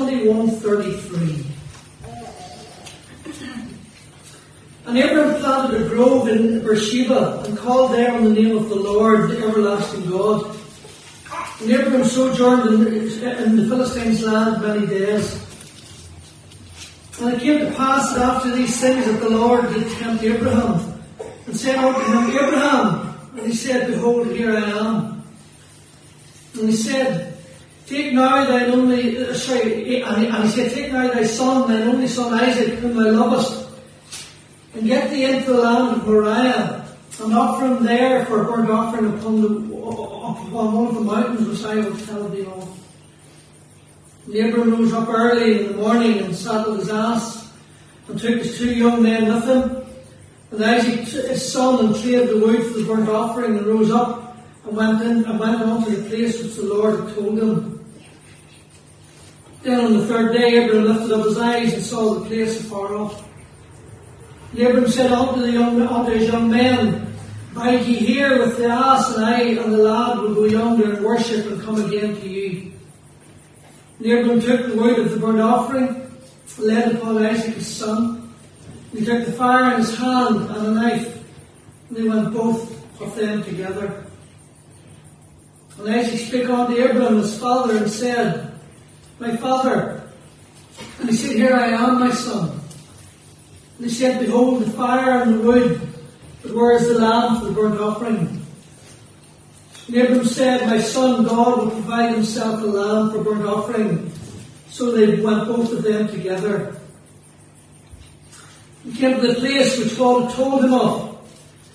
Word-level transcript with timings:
21 0.00 0.48
33. 0.48 1.44
And 4.86 4.96
Abraham 4.96 5.40
planted 5.42 5.82
a 5.82 5.88
grove 5.90 6.26
in 6.26 6.60
Beersheba 6.60 7.44
and 7.46 7.58
called 7.58 7.92
there 7.92 8.10
on 8.10 8.24
the 8.24 8.30
name 8.30 8.56
of 8.56 8.70
the 8.70 8.76
Lord, 8.76 9.28
the 9.28 9.46
everlasting 9.46 10.08
God. 10.08 10.56
And 11.60 11.70
Abraham 11.70 12.04
sojourned 12.04 12.78
in, 12.78 12.96
in 13.22 13.56
the 13.56 13.66
Philistines' 13.68 14.22
land 14.22 14.62
many 14.62 14.86
days. 14.86 15.38
And 17.20 17.34
it 17.34 17.42
came 17.42 17.58
to 17.58 17.70
pass 17.76 18.14
that 18.14 18.22
after 18.22 18.56
these 18.56 18.80
things 18.80 19.04
that 19.04 19.20
the 19.20 19.28
Lord 19.28 19.68
did 19.74 19.86
tempt 19.98 20.24
Abraham, 20.24 21.02
and 21.44 21.54
said 21.54 21.76
unto 21.76 22.00
him, 22.00 22.30
Abraham, 22.42 23.18
and 23.36 23.46
he 23.46 23.52
said, 23.52 23.88
Behold, 23.88 24.28
here 24.28 24.56
I 24.56 24.62
am. 24.62 25.22
And 26.58 26.70
he 26.70 26.74
said, 26.74 27.29
Take 27.90 28.12
now 28.12 28.44
thine 28.44 28.70
only, 28.70 29.18
uh, 29.18 29.34
sorry, 29.34 30.00
and 30.04 30.18
he, 30.22 30.28
and 30.28 30.44
he 30.44 30.50
said, 30.50 30.70
Take 30.70 30.92
now 30.92 31.08
thy 31.08 31.24
son, 31.24 31.68
thine 31.68 31.88
only 31.88 32.06
son 32.06 32.32
Isaac, 32.32 32.78
whom 32.78 32.94
thou 32.94 33.10
lovest, 33.10 33.68
and 34.74 34.86
get 34.86 35.10
thee 35.10 35.24
into 35.24 35.54
the 35.54 35.58
land 35.58 35.96
of 35.96 36.06
Moriah, 36.06 36.86
and 37.20 37.34
offer 37.34 37.66
him 37.66 37.82
there 37.84 38.24
for 38.26 38.42
a 38.42 38.44
burnt 38.44 38.70
offering 38.70 39.18
upon, 39.18 39.42
the, 39.42 39.48
upon 39.48 40.52
one 40.52 40.86
of 40.86 40.94
the 40.94 41.00
mountains 41.00 41.48
which 41.48 41.64
I 41.64 41.74
will 41.80 41.96
tell 41.96 42.28
thee 42.28 42.46
of. 42.46 42.78
And 44.26 44.36
Abram 44.36 44.70
rose 44.70 44.92
up 44.92 45.08
early 45.08 45.58
in 45.58 45.72
the 45.72 45.78
morning 45.78 46.18
and 46.18 46.36
saddled 46.36 46.78
his 46.78 46.90
ass, 46.90 47.52
and 48.06 48.20
took 48.20 48.38
his 48.38 48.56
two 48.56 48.72
young 48.72 49.02
men 49.02 49.34
with 49.34 49.44
him, 49.48 49.82
and 50.52 50.64
Isaac 50.64 51.08
his 51.08 51.52
son, 51.52 51.86
and 51.86 51.94
clave 51.96 52.28
the 52.28 52.38
wood 52.38 52.62
for 52.66 52.78
the 52.78 52.84
burnt 52.84 53.08
offering, 53.08 53.58
and 53.58 53.66
rose 53.66 53.90
up 53.90 54.36
and 54.64 54.76
went 54.76 55.02
in 55.02 55.24
and 55.24 55.40
went 55.40 55.60
on 55.60 55.84
to 55.86 55.90
the 55.90 56.08
place 56.08 56.40
which 56.40 56.54
the 56.54 56.62
Lord 56.62 57.00
had 57.00 57.16
told 57.16 57.36
him. 57.36 57.79
Then 59.62 59.80
on 59.84 59.92
the 59.92 60.06
third 60.06 60.32
day 60.32 60.64
Abram 60.64 60.84
lifted 60.84 61.12
up 61.12 61.26
his 61.26 61.38
eyes 61.38 61.74
and 61.74 61.82
saw 61.82 62.14
the 62.14 62.26
place 62.26 62.58
afar 62.60 62.94
off. 62.96 63.24
And 64.52 64.62
Abram 64.62 64.88
said 64.88 65.12
unto 65.12 65.42
the 65.42 65.52
young 65.52 65.82
unto 65.82 66.12
his 66.12 66.28
young 66.28 66.50
men, 66.50 67.14
Bide 67.54 67.84
ye 67.84 67.96
here 67.96 68.38
with 68.38 68.56
the 68.56 68.68
ass, 68.68 69.14
and 69.14 69.24
I 69.24 69.40
and 69.40 69.72
the 69.72 69.78
lad 69.78 70.18
will 70.18 70.34
go 70.34 70.44
yonder 70.44 70.94
and 70.94 71.04
worship 71.04 71.46
and 71.46 71.62
come 71.62 71.84
again 71.84 72.16
to 72.16 72.28
you. 72.28 72.72
And 73.98 74.12
Abram 74.12 74.40
took 74.40 74.66
the 74.66 74.80
wood 74.80 74.98
of 74.98 75.10
the 75.10 75.18
burnt 75.18 75.40
offering, 75.40 76.10
laid 76.58 76.94
upon 76.94 77.24
Isaac 77.24 77.54
his 77.56 77.66
son. 77.66 78.32
He 78.92 79.04
took 79.04 79.26
the 79.26 79.32
fire 79.32 79.74
in 79.74 79.80
his 79.80 79.96
hand 79.96 80.36
and 80.36 80.66
a 80.66 80.70
knife, 80.70 81.24
and 81.88 81.98
they 81.98 82.08
went 82.08 82.32
both 82.32 83.00
of 83.00 83.14
them 83.14 83.42
together. 83.44 84.04
And 85.78 85.88
Isaac 85.88 86.20
spake 86.20 86.48
unto 86.48 86.82
Abram 86.82 87.18
his 87.18 87.38
father 87.38 87.76
and 87.76 87.90
said, 87.90 88.49
My 89.20 89.36
father. 89.36 90.02
And 90.98 91.10
he 91.10 91.14
said, 91.14 91.36
Here 91.36 91.54
I 91.54 91.68
am, 91.68 92.00
my 92.00 92.10
son. 92.10 92.58
And 93.76 93.86
he 93.86 93.92
said, 93.92 94.24
Behold 94.24 94.62
the 94.64 94.70
fire 94.70 95.22
and 95.22 95.34
the 95.34 95.40
wood, 95.40 95.88
but 96.42 96.54
where 96.54 96.72
is 96.72 96.88
the 96.88 96.98
lamb 96.98 97.38
for 97.38 97.46
the 97.46 97.52
burnt 97.52 97.78
offering? 97.78 98.44
And 99.88 99.96
Abram 99.96 100.24
said, 100.24 100.66
My 100.66 100.80
son, 100.80 101.24
God 101.24 101.58
will 101.58 101.70
provide 101.70 102.14
himself 102.14 102.62
a 102.62 102.66
lamb 102.66 103.12
for 103.12 103.22
burnt 103.22 103.44
offering. 103.44 104.10
So 104.70 104.92
they 104.92 105.20
went 105.20 105.46
both 105.46 105.70
of 105.70 105.82
them 105.82 106.08
together. 106.08 106.76
He 108.84 108.94
came 108.94 109.20
to 109.20 109.26
the 109.26 109.34
place 109.34 109.78
which 109.78 109.98
God 109.98 110.30
had 110.30 110.34
told 110.34 110.64
him 110.64 110.72
of. 110.72 111.18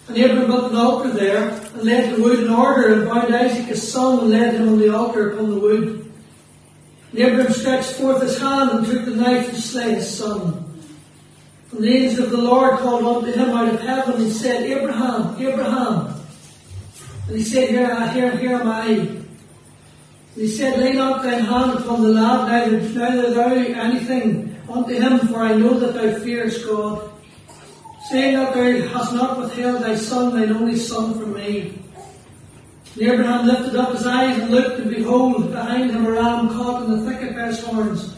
And 0.08 0.18
Abram 0.18 0.48
built 0.48 0.72
an 0.72 0.78
altar 0.78 1.10
there, 1.12 1.50
and 1.50 1.84
laid 1.84 2.16
the 2.16 2.24
wood 2.24 2.40
in 2.40 2.50
order, 2.50 2.94
and 2.94 3.08
bound 3.08 3.36
Isaac 3.36 3.66
his 3.66 3.92
son, 3.92 4.20
and 4.20 4.30
laid 4.30 4.54
him 4.54 4.70
on 4.70 4.80
the 4.80 4.96
altar 4.96 5.32
upon 5.32 5.52
the 5.52 5.60
wood. 5.60 6.05
And 7.16 7.24
Abram 7.24 7.54
stretched 7.54 7.94
forth 7.94 8.22
his 8.22 8.38
hand, 8.38 8.72
and 8.72 8.86
took 8.86 9.06
the 9.06 9.16
knife 9.16 9.50
to 9.50 9.62
slay 9.62 9.96
his 9.96 10.18
son. 10.18 10.66
And 11.72 11.84
the 11.84 11.96
angel 11.96 12.26
of 12.26 12.32
the 12.32 12.38
Lord 12.38 12.80
called 12.80 13.06
unto 13.06 13.32
him 13.32 13.50
out 13.52 13.74
of 13.74 13.80
heaven, 13.80 14.22
and 14.22 14.34
said, 14.34 14.64
Abraham, 14.64 15.42
Abraham. 15.42 16.14
And 17.28 17.38
he 17.38 17.44
said, 17.44 17.70
Here, 17.70 18.10
here, 18.10 18.36
here 18.38 18.56
am 18.58 18.68
I. 18.68 18.88
And 18.88 19.28
he 20.36 20.50
said, 20.50 20.78
Lay 20.78 20.92
not 20.92 21.24
thine 21.24 21.46
hand 21.46 21.80
upon 21.80 22.04
the 22.04 22.10
lad, 22.10 22.50
neither, 22.50 22.82
neither 22.82 23.34
thou 23.34 23.54
anything 23.54 24.58
unto 24.70 24.94
him, 24.94 25.20
for 25.20 25.40
I 25.42 25.54
know 25.54 25.80
that 25.80 25.94
thou 25.94 26.20
fearest 26.20 26.66
God 26.66 27.12
saying 28.10 28.36
that 28.36 28.54
thou 28.54 28.88
hast 28.90 29.14
not 29.14 29.40
withheld 29.40 29.82
thy 29.82 29.96
son, 29.96 30.36
thine 30.36 30.52
only 30.54 30.76
son, 30.76 31.18
from 31.18 31.34
me. 31.34 31.80
And 32.96 33.04
Abraham 33.04 33.46
lifted 33.46 33.76
up 33.76 33.92
his 33.92 34.08
eyes 34.08 34.38
and 34.40 34.52
looked, 34.52 34.80
and 34.80 34.90
behold, 34.90 35.52
behind 35.52 35.92
him 35.92 36.06
a 36.06 36.12
ram 36.12 36.48
caught 36.50 36.84
in 36.84 36.92
the 36.92 37.12
thicket 37.12 37.36
by 37.36 37.48
his 37.48 37.62
horns. 37.62 38.16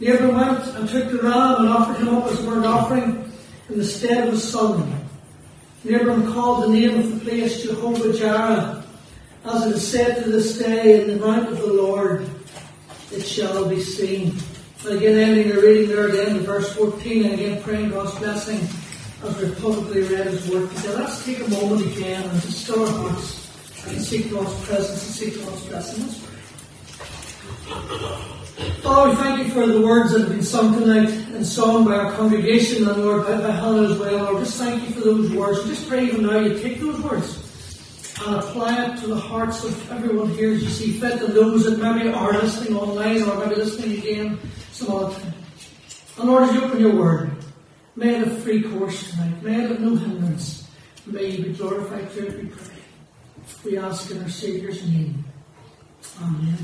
Abraham 0.00 0.34
went 0.34 0.76
and 0.76 0.88
took 0.88 1.10
the 1.10 1.22
ram 1.22 1.60
and 1.60 1.68
offered 1.70 1.96
him 1.96 2.14
up 2.14 2.26
as 2.26 2.38
a 2.40 2.42
burnt 2.42 2.66
offering 2.66 3.32
in 3.70 3.78
the 3.78 3.84
stead 3.84 4.26
of 4.26 4.34
his 4.34 4.46
son. 4.46 4.82
And 5.84 5.94
Abraham 5.94 6.30
called 6.34 6.64
the 6.64 6.68
name 6.68 6.98
of 6.98 7.14
the 7.14 7.24
place 7.24 7.62
Jehovah 7.62 8.12
Jireh, 8.12 8.84
as 9.46 9.66
it 9.66 9.74
is 9.76 9.88
said 9.88 10.22
to 10.22 10.30
this 10.30 10.58
day, 10.58 11.00
in 11.00 11.08
the 11.08 11.26
mount 11.26 11.48
of 11.48 11.58
the 11.60 11.72
Lord 11.72 12.28
it 13.10 13.22
shall 13.22 13.66
be 13.66 13.80
seen. 13.80 14.36
And 14.84 14.98
again, 14.98 15.16
ending 15.16 15.48
the 15.48 15.62
reading 15.62 15.88
there 15.88 16.08
again, 16.08 16.36
in 16.36 16.42
verse 16.42 16.70
14, 16.74 17.24
and 17.24 17.34
again 17.34 17.62
praying 17.62 17.90
God's 17.90 18.14
blessing 18.18 18.60
as 19.22 19.40
we've 19.40 19.58
publicly 19.62 20.02
read 20.02 20.26
his 20.26 20.46
word 20.50 20.70
today, 20.72 20.94
let's 20.94 21.24
take 21.24 21.40
a 21.40 21.48
moment 21.48 21.86
again 21.86 22.22
and 22.22 22.42
just 22.42 22.64
still 22.64 22.86
our 22.86 23.08
hearts 23.08 23.43
and 23.88 24.02
seek 24.02 24.30
God's 24.30 24.54
presence 24.66 25.04
and 25.04 25.32
seek 25.32 25.44
God's. 25.44 25.70
Let's. 25.70 26.24
Father, 28.82 29.10
we 29.10 29.16
thank 29.16 29.46
you 29.46 29.52
for 29.52 29.66
the 29.66 29.80
words 29.80 30.12
that 30.12 30.20
have 30.20 30.28
been 30.30 30.42
sung 30.42 30.78
tonight 30.78 31.08
and 31.08 31.46
sung 31.46 31.84
by 31.84 31.94
our 31.96 32.12
congregation 32.12 32.88
and 32.88 33.04
Lord 33.04 33.26
by, 33.26 33.40
by 33.40 33.50
Hannah 33.50 33.90
as 33.90 33.98
well. 33.98 34.32
Lord, 34.32 34.44
just 34.44 34.58
thank 34.58 34.82
you 34.86 34.94
for 34.94 35.00
those 35.00 35.30
words. 35.32 35.58
And 35.60 35.68
just 35.68 35.88
pray 35.88 36.04
even 36.06 36.26
now 36.26 36.38
you 36.38 36.58
take 36.60 36.80
those 36.80 37.00
words 37.00 37.40
and 38.24 38.36
apply 38.36 38.84
it 38.84 39.00
to 39.00 39.08
the 39.08 39.16
hearts 39.16 39.64
of 39.64 39.92
everyone 39.92 40.30
here 40.30 40.52
as 40.52 40.62
you 40.62 40.68
see 40.68 40.92
fit 41.00 41.20
and 41.22 41.34
those 41.34 41.64
that 41.64 41.78
maybe 41.78 42.08
are 42.10 42.32
listening 42.34 42.76
online 42.76 43.22
or 43.22 43.38
maybe 43.38 43.56
listening 43.56 43.98
again 43.98 44.38
some 44.72 44.94
other 44.94 45.14
time. 45.14 45.34
And 46.18 46.28
Lord, 46.28 46.44
as 46.44 46.54
you 46.54 46.62
open 46.62 46.80
your 46.80 46.94
word, 46.94 47.34
May 47.96 48.16
it 48.16 48.26
have 48.26 48.42
free 48.42 48.60
course 48.62 49.12
tonight. 49.12 49.40
May 49.42 49.62
it 49.62 49.70
have 49.70 49.80
no 49.80 49.94
hindrance. 49.94 50.68
May 51.06 51.26
you 51.26 51.44
be 51.44 51.52
glorified 51.52 52.10
through 52.10 52.26
it, 52.26 52.42
we 52.42 52.48
pray. 52.48 52.73
We 53.64 53.78
ask 53.78 54.10
in 54.10 54.22
our 54.22 54.28
Saviour's 54.28 54.86
name. 54.86 55.24
Amen. 56.22 56.58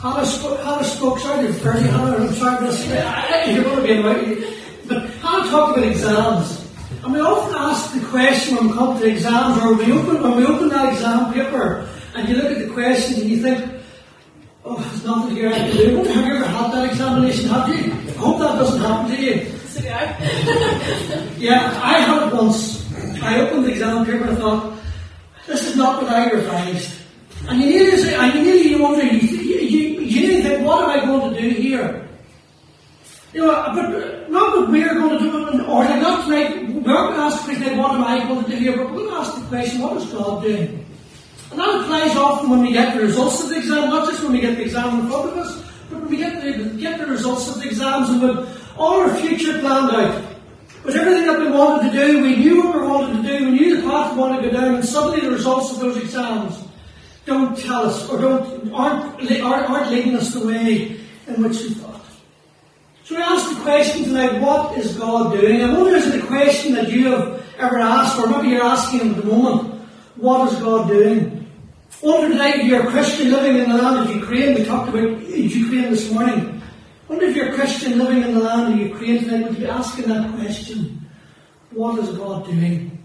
Hannah 0.00 0.26
spoke, 0.26 0.60
Hannah 0.60 0.84
spoke, 0.84 1.18
sorry 1.20 1.46
to 1.46 1.52
Hannah, 1.52 2.16
I'm 2.16 2.34
sorry 2.34 2.66
to 2.66 2.72
say, 2.72 3.54
you're 3.54 3.62
going 3.64 3.76
to 3.76 3.82
be 3.82 4.00
about 4.00 4.88
but 4.88 5.10
Hannah 5.20 5.50
talked 5.50 5.78
about 5.78 5.88
exams. 5.88 6.68
And 7.04 7.12
we 7.12 7.20
often 7.20 7.54
ask 7.56 7.94
the 7.94 8.04
question 8.06 8.56
when 8.56 8.68
we 8.68 8.72
come 8.74 8.98
to 8.98 9.06
exams, 9.06 9.62
or 9.62 9.74
we 9.74 9.92
open, 9.92 10.22
when 10.22 10.36
we 10.36 10.46
open 10.46 10.68
that 10.70 10.92
exam 10.92 11.32
paper, 11.32 11.88
and 12.14 12.28
you 12.28 12.36
look 12.36 12.52
at 12.52 12.58
the 12.58 12.72
questions 12.72 13.18
and 13.20 13.30
you 13.30 13.42
think, 13.42 13.72
Oh, 14.64 14.76
there's 14.80 15.04
nothing 15.04 15.34
here 15.34 15.48
I 15.48 15.54
can 15.54 15.76
do. 15.76 15.96
Have 16.04 16.26
you 16.26 16.34
ever 16.34 16.44
had 16.44 16.72
that 16.72 16.88
examination? 16.88 17.48
Have 17.48 17.68
you? 17.68 17.92
I 17.92 18.12
hope 18.12 18.38
that 18.38 18.58
doesn't 18.58 18.80
happen 18.80 19.10
to 19.10 19.20
you. 19.20 19.34
yeah, 21.38 21.80
I 21.82 22.00
had 22.00 22.28
it 22.28 22.34
once. 22.34 22.81
I 23.32 23.40
opened 23.40 23.64
the 23.64 23.70
exam 23.70 24.04
paper 24.04 24.24
and 24.24 24.36
I 24.36 24.40
thought, 24.40 24.78
this 25.46 25.66
is 25.66 25.76
not 25.76 26.02
what 26.02 26.12
I 26.12 26.30
revised. 26.30 26.98
And 27.48 27.60
you 27.60 27.70
nearly 27.70 27.96
say, 27.96 28.14
and 28.14 28.34
you 28.34 28.42
nearly 28.42 28.80
wonder, 28.80 29.04
you, 29.04 29.20
you, 29.20 30.00
you 30.00 30.20
nearly 30.20 30.42
think, 30.42 30.66
what 30.66 30.84
am 30.84 30.90
I 30.90 31.04
going 31.04 31.34
to 31.34 31.40
do 31.40 31.48
here? 31.48 32.08
You 33.32 33.46
know, 33.46 33.72
but 33.74 34.30
not 34.30 34.56
what 34.56 34.70
we're 34.70 34.94
going 34.94 35.18
to 35.18 35.24
do, 35.24 35.64
or 35.64 35.84
like 35.84 36.02
not 36.02 36.24
tonight, 36.24 36.68
we're 36.68 36.82
going 36.82 37.14
to 37.14 37.20
ask 37.20 37.46
the 37.46 37.54
question, 37.54 37.78
what 37.78 37.92
am 37.92 38.04
I 38.04 38.18
going 38.28 38.44
to 38.44 38.50
do 38.50 38.56
here? 38.56 38.76
But 38.76 38.90
we're 38.90 38.98
going 38.98 39.10
to 39.10 39.16
ask 39.16 39.34
the 39.40 39.46
question, 39.46 39.80
what 39.80 39.96
is 39.96 40.04
God 40.12 40.42
doing? 40.42 40.86
And 41.50 41.58
that 41.58 41.80
applies 41.80 42.16
often 42.16 42.50
when 42.50 42.60
we 42.60 42.72
get 42.72 42.94
the 42.94 43.02
results 43.02 43.42
of 43.42 43.48
the 43.48 43.56
exam, 43.58 43.88
not 43.88 44.08
just 44.10 44.22
when 44.22 44.32
we 44.32 44.40
get 44.40 44.56
the 44.56 44.64
exam 44.64 45.00
in 45.00 45.08
front 45.08 45.30
of 45.30 45.36
us, 45.38 45.64
but 45.90 46.00
when 46.00 46.10
we 46.10 46.16
get 46.18 46.42
the, 46.42 46.64
get 46.78 46.98
the 46.98 47.06
results 47.06 47.48
of 47.48 47.62
the 47.62 47.68
exams 47.68 48.10
and 48.10 48.22
with 48.22 48.76
all 48.76 49.00
our 49.00 49.14
future 49.16 49.58
planned 49.60 49.90
out. 49.90 50.31
With 50.84 50.96
everything 50.96 51.26
that 51.26 51.38
we 51.38 51.50
wanted 51.50 51.92
to 51.92 51.96
do, 51.96 52.22
we 52.22 52.36
knew 52.36 52.64
what 52.64 52.80
we 52.80 52.86
wanted 52.88 53.22
to 53.22 53.38
do, 53.38 53.44
we 53.44 53.50
knew 53.52 53.76
the 53.76 53.82
path 53.82 54.14
we 54.14 54.20
wanted 54.20 54.42
to 54.42 54.50
go 54.50 54.60
down, 54.60 54.74
and 54.74 54.84
suddenly 54.84 55.20
the 55.20 55.30
results 55.30 55.70
of 55.70 55.78
those 55.78 55.96
exams 55.96 56.64
don't 57.24 57.56
tell 57.56 57.86
us 57.86 58.08
or 58.08 58.18
don't 58.18 58.72
aren't, 58.72 59.30
aren't, 59.42 59.90
leading 59.92 60.16
us 60.16 60.34
the 60.34 60.44
way 60.44 61.00
in 61.28 61.42
which 61.42 61.58
we 61.60 61.70
thought. 61.70 62.00
So 63.04 63.14
we 63.14 63.22
ask 63.22 63.48
the 63.50 63.62
question 63.62 64.04
tonight, 64.04 64.40
what 64.40 64.76
is 64.76 64.96
God 64.96 65.32
doing? 65.32 65.62
I 65.62 65.72
wonder 65.72 65.94
is 65.94 66.06
it 66.08 66.24
a 66.24 66.26
question 66.26 66.74
that 66.74 66.88
you 66.90 67.12
have 67.12 67.44
ever 67.58 67.78
asked, 67.78 68.18
or 68.18 68.26
maybe 68.26 68.48
you're 68.48 68.64
asking 68.64 69.10
at 69.10 69.16
the 69.16 69.24
moment, 69.24 69.80
what 70.16 70.52
is 70.52 70.58
God 70.58 70.88
doing? 70.88 71.48
Wonder 72.00 72.30
tonight 72.30 72.56
if 72.56 72.66
you're 72.66 72.88
a 72.88 72.90
Christian 72.90 73.30
living 73.30 73.58
in 73.58 73.70
the 73.70 73.80
land 73.80 74.08
of 74.08 74.14
Ukraine, 74.16 74.54
we 74.54 74.64
talked 74.64 74.88
about 74.88 75.20
Ukraine 75.28 75.90
this 75.90 76.10
morning. 76.10 76.61
Wonder 77.12 77.26
if 77.26 77.36
you're 77.36 77.50
a 77.50 77.52
Christian 77.52 77.98
living 77.98 78.22
in 78.22 78.32
the 78.32 78.40
land 78.40 78.72
of 78.72 78.80
Ukraine 78.80 79.22
tonight, 79.22 79.42
would 79.42 79.58
you 79.58 79.64
be 79.64 79.70
asking 79.70 80.08
that 80.08 80.32
question? 80.32 81.06
What 81.72 81.98
is 81.98 82.08
God 82.16 82.46
doing? 82.46 83.04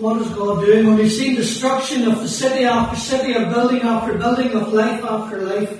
What 0.00 0.20
is 0.20 0.28
God 0.30 0.64
doing? 0.64 0.84
When 0.84 0.96
we've 0.96 1.12
seen 1.12 1.36
destruction 1.36 2.10
of 2.10 2.18
the 2.18 2.28
city 2.28 2.64
after 2.64 2.96
city, 2.96 3.34
of 3.34 3.54
building 3.54 3.82
after 3.82 4.18
building, 4.18 4.50
of 4.50 4.72
life 4.72 5.04
after 5.04 5.42
life, 5.42 5.78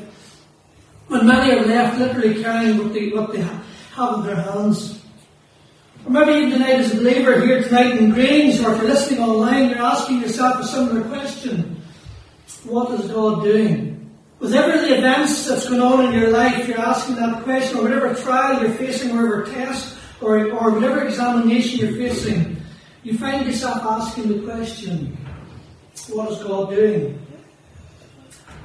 when 1.08 1.26
many 1.26 1.58
are 1.58 1.66
left 1.66 1.98
literally 1.98 2.40
carrying 2.40 2.78
what 2.78 2.92
they, 2.92 3.08
what 3.08 3.32
they 3.32 3.40
have 3.40 4.14
in 4.14 4.26
their 4.26 4.36
hands. 4.36 5.02
Or 6.06 6.12
maybe 6.12 6.34
even 6.34 6.50
tonight 6.50 6.76
as 6.76 6.94
a 6.94 6.98
believer 6.98 7.40
here 7.40 7.64
tonight 7.64 7.96
in 7.96 8.12
Grange 8.12 8.60
or 8.60 8.74
if 8.74 8.78
you're 8.80 8.90
listening 8.90 9.18
online, 9.18 9.70
you're 9.70 9.82
asking 9.82 10.20
yourself 10.20 10.60
a 10.60 10.64
similar 10.68 11.02
question. 11.08 11.82
What 12.62 12.92
is 13.00 13.10
God 13.10 13.42
doing? 13.42 13.93
Whatever 14.44 14.76
the 14.76 14.98
events 14.98 15.48
that's 15.48 15.66
going 15.70 15.80
on 15.80 16.04
in 16.04 16.20
your 16.20 16.28
life, 16.28 16.68
you're 16.68 16.78
asking 16.78 17.16
that 17.16 17.42
question, 17.44 17.78
or 17.78 17.84
whatever 17.84 18.14
trial 18.14 18.60
you're 18.60 18.74
facing, 18.74 19.16
whatever 19.16 19.46
test, 19.46 19.96
or, 20.20 20.52
or 20.52 20.70
whatever 20.72 21.02
examination 21.02 21.78
you're 21.78 21.96
facing, 21.96 22.62
you 23.04 23.16
find 23.16 23.46
yourself 23.46 23.82
asking 23.82 24.28
the 24.28 24.44
question, 24.44 25.16
what 26.10 26.30
is 26.30 26.42
God 26.42 26.68
doing? 26.68 27.18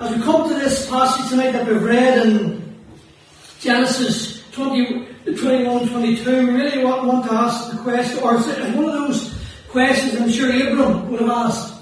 As 0.01 0.13
we 0.13 0.21
come 0.21 0.49
to 0.49 0.55
this 0.55 0.89
passage 0.89 1.29
tonight 1.29 1.51
that 1.51 1.65
we've 1.65 1.81
read 1.81 2.27
in 2.27 2.75
Genesis 3.61 4.43
20, 4.51 5.07
21, 5.33 5.87
22, 5.87 6.29
we 6.29 6.53
really 6.55 6.83
want, 6.83 7.05
want 7.05 7.25
to 7.25 7.31
ask 7.31 7.71
the 7.71 7.77
question, 7.77 8.19
or 8.21 8.35
it's 8.35 8.47
one 8.75 8.83
of 8.83 8.93
those 9.07 9.33
questions 9.69 10.19
I'm 10.19 10.29
sure 10.29 10.49
Abram 10.49 11.09
would 11.09 11.21
have 11.21 11.29
asked. 11.29 11.78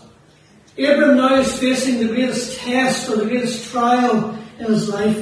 Abram 0.78 1.18
now 1.18 1.36
is 1.36 1.58
facing 1.58 2.00
the 2.00 2.08
greatest 2.08 2.60
test 2.60 3.10
or 3.10 3.18
the 3.18 3.26
greatest 3.26 3.72
trial 3.72 4.38
in 4.60 4.66
his 4.66 4.90
life. 4.90 5.18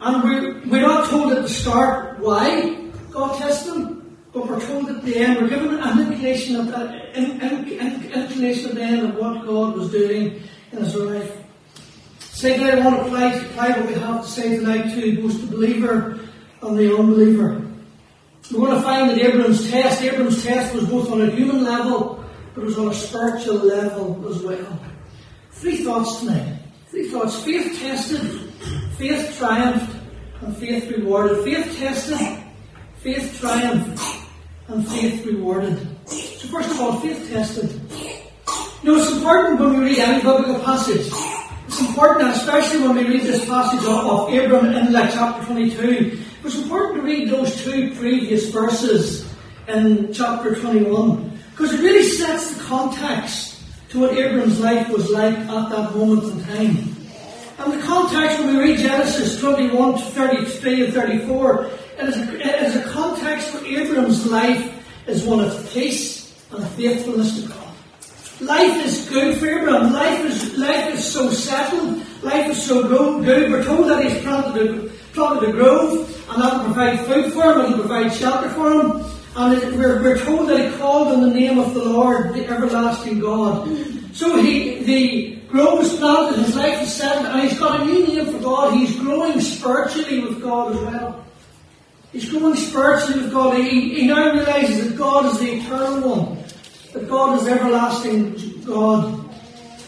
And 0.00 0.22
we're, 0.70 0.80
not 0.80 1.10
told 1.10 1.32
at 1.32 1.42
the 1.42 1.48
start 1.48 2.18
why 2.18 2.74
God 3.10 3.38
tests 3.38 3.68
him, 3.68 4.16
but 4.32 4.48
we're 4.48 4.60
told 4.66 4.88
at 4.88 5.04
the 5.04 5.16
end, 5.16 5.40
we're 5.40 5.48
given 5.48 5.78
an 5.78 6.00
inclination 6.00 6.56
of 6.56 6.68
that, 6.68 7.14
in, 7.14 7.40
inclination 7.40 8.70
at 8.70 8.74
the 8.74 8.82
end 8.82 9.06
of 9.06 9.16
what 9.16 9.46
God 9.46 9.76
was 9.76 9.90
doing 9.90 10.42
in 10.72 10.78
his 10.78 10.94
life. 10.94 11.36
Secondly, 12.18 12.72
I 12.72 12.84
want 12.84 12.96
to 12.96 13.02
apply, 13.02 13.34
apply 13.34 13.68
what 13.78 13.86
we 13.86 13.94
have 13.94 14.22
to 14.22 14.28
say 14.28 14.56
tonight 14.56 14.94
to 14.94 15.22
both 15.22 15.40
the 15.42 15.46
believer 15.46 16.18
and 16.62 16.76
the 16.76 16.96
unbeliever. 16.96 17.64
We're 18.50 18.66
going 18.66 18.76
to 18.76 18.82
find 18.82 19.10
that 19.10 19.18
Abram's 19.18 19.70
test, 19.70 20.02
Abram's 20.02 20.42
test 20.42 20.74
was 20.74 20.88
both 20.88 21.10
on 21.12 21.20
a 21.20 21.30
human 21.30 21.62
level 21.62 22.21
but 22.54 22.62
it 22.62 22.66
was 22.66 22.78
on 22.78 22.88
a 22.88 22.94
spiritual 22.94 23.56
level 23.56 24.28
as 24.28 24.42
well. 24.42 24.80
Three 25.52 25.76
thoughts 25.78 26.20
tonight. 26.20 26.58
Three 26.88 27.08
thoughts. 27.08 27.42
Faith 27.42 27.78
tested, 27.78 28.20
faith 28.98 29.36
triumphed, 29.38 29.96
and 30.42 30.56
faith 30.56 30.90
rewarded. 30.90 31.44
Faith 31.44 31.78
tested, 31.78 32.44
faith 32.98 33.38
triumphed, 33.40 34.26
and 34.68 34.86
faith 34.88 35.24
rewarded. 35.24 35.78
So 36.06 36.48
first 36.48 36.70
of 36.70 36.80
all, 36.80 37.00
faith 37.00 37.28
tested. 37.30 37.70
You 38.82 38.92
know, 38.92 39.00
it's 39.00 39.12
important 39.12 39.60
when 39.60 39.78
we 39.78 39.84
read 39.86 39.98
any 40.00 40.22
biblical 40.22 40.58
passage. 40.60 41.06
It's 41.68 41.80
important, 41.80 42.28
especially 42.30 42.80
when 42.82 42.96
we 42.96 43.04
read 43.04 43.22
this 43.22 43.44
passage 43.46 43.84
of, 43.86 44.28
Abram 44.28 44.66
in 44.66 44.92
like 44.92 45.12
chapter 45.12 45.46
22. 45.46 46.18
It's 46.44 46.56
important 46.56 46.96
to 46.96 47.02
read 47.02 47.30
those 47.30 47.62
two 47.62 47.94
previous 47.94 48.50
verses 48.50 49.32
in 49.68 50.12
chapter 50.12 50.56
21. 50.56 51.31
Because 51.62 51.78
it 51.78 51.84
really 51.84 52.02
sets 52.02 52.56
the 52.56 52.64
context 52.64 53.62
to 53.90 54.00
what 54.00 54.18
Abram's 54.18 54.58
life 54.58 54.88
was 54.88 55.08
like 55.10 55.38
at 55.38 55.68
that 55.70 55.94
moment 55.94 56.24
in 56.24 56.44
time. 56.44 56.96
And 57.60 57.72
the 57.72 57.86
context 57.86 58.40
when 58.40 58.56
we 58.56 58.64
read 58.64 58.78
Genesis 58.80 59.38
21 59.38 59.92
to 59.92 60.00
33 60.00 60.86
and 60.86 60.92
34, 60.92 61.64
it 61.66 62.08
is, 62.08 62.16
a, 62.16 62.34
it 62.34 62.62
is 62.64 62.74
a 62.74 62.90
context 62.90 63.54
where 63.54 63.64
Abram's 63.64 64.28
life 64.28 64.84
is 65.06 65.22
one 65.22 65.38
of 65.38 65.70
peace 65.72 66.34
and 66.50 66.66
faithfulness 66.70 67.40
to 67.40 67.48
God. 67.48 67.74
Life 68.40 68.84
is 68.84 69.08
good 69.08 69.38
for 69.38 69.46
Abram. 69.46 69.92
Life 69.92 70.24
is, 70.24 70.58
life 70.58 70.92
is 70.92 71.12
so 71.12 71.30
settled. 71.30 72.04
Life 72.24 72.50
is 72.50 72.60
so 72.60 72.88
good. 72.88 73.52
We're 73.52 73.62
told 73.62 73.88
that 73.88 74.02
he's 74.02 74.20
planted 74.20 74.66
a, 74.66 74.88
planted 75.14 75.50
a 75.50 75.52
grove 75.52 76.26
and 76.28 76.42
that 76.42 76.56
will 76.56 76.74
provide 76.74 77.06
food 77.06 77.32
for 77.32 77.52
him 77.52 77.60
and 77.60 77.74
will 77.74 77.86
provide 77.86 78.12
shelter 78.12 78.48
for 78.48 78.72
him. 78.72 79.21
And 79.34 79.78
we're, 79.78 80.02
we're 80.02 80.18
told 80.18 80.48
that 80.50 80.70
he 80.70 80.76
called 80.76 81.08
on 81.08 81.22
the 81.22 81.34
name 81.34 81.58
of 81.58 81.72
the 81.72 81.84
Lord, 81.84 82.34
the 82.34 82.46
everlasting 82.46 83.20
God. 83.20 83.66
So 84.12 84.40
he, 84.42 84.82
the 84.82 85.36
grove 85.48 85.80
is 85.80 85.96
planted, 85.96 86.44
his 86.44 86.54
life 86.54 86.82
is 86.82 86.92
settled, 86.92 87.26
and 87.26 87.48
he's 87.48 87.58
got 87.58 87.80
a 87.80 87.84
new 87.84 88.06
name 88.06 88.26
for 88.26 88.38
God. 88.40 88.74
He's 88.74 88.94
growing 88.96 89.40
spiritually 89.40 90.20
with 90.20 90.42
God 90.42 90.74
as 90.74 90.80
well. 90.82 91.24
He's 92.12 92.28
growing 92.28 92.56
spiritually 92.56 93.22
with 93.22 93.32
God. 93.32 93.56
He, 93.56 93.94
he 93.94 94.06
now 94.06 94.34
realizes 94.34 94.90
that 94.90 94.98
God 94.98 95.24
is 95.32 95.38
the 95.38 95.54
eternal 95.54 96.16
one, 96.16 96.44
that 96.92 97.08
God 97.08 97.40
is 97.40 97.48
everlasting 97.48 98.62
God. 98.64 99.18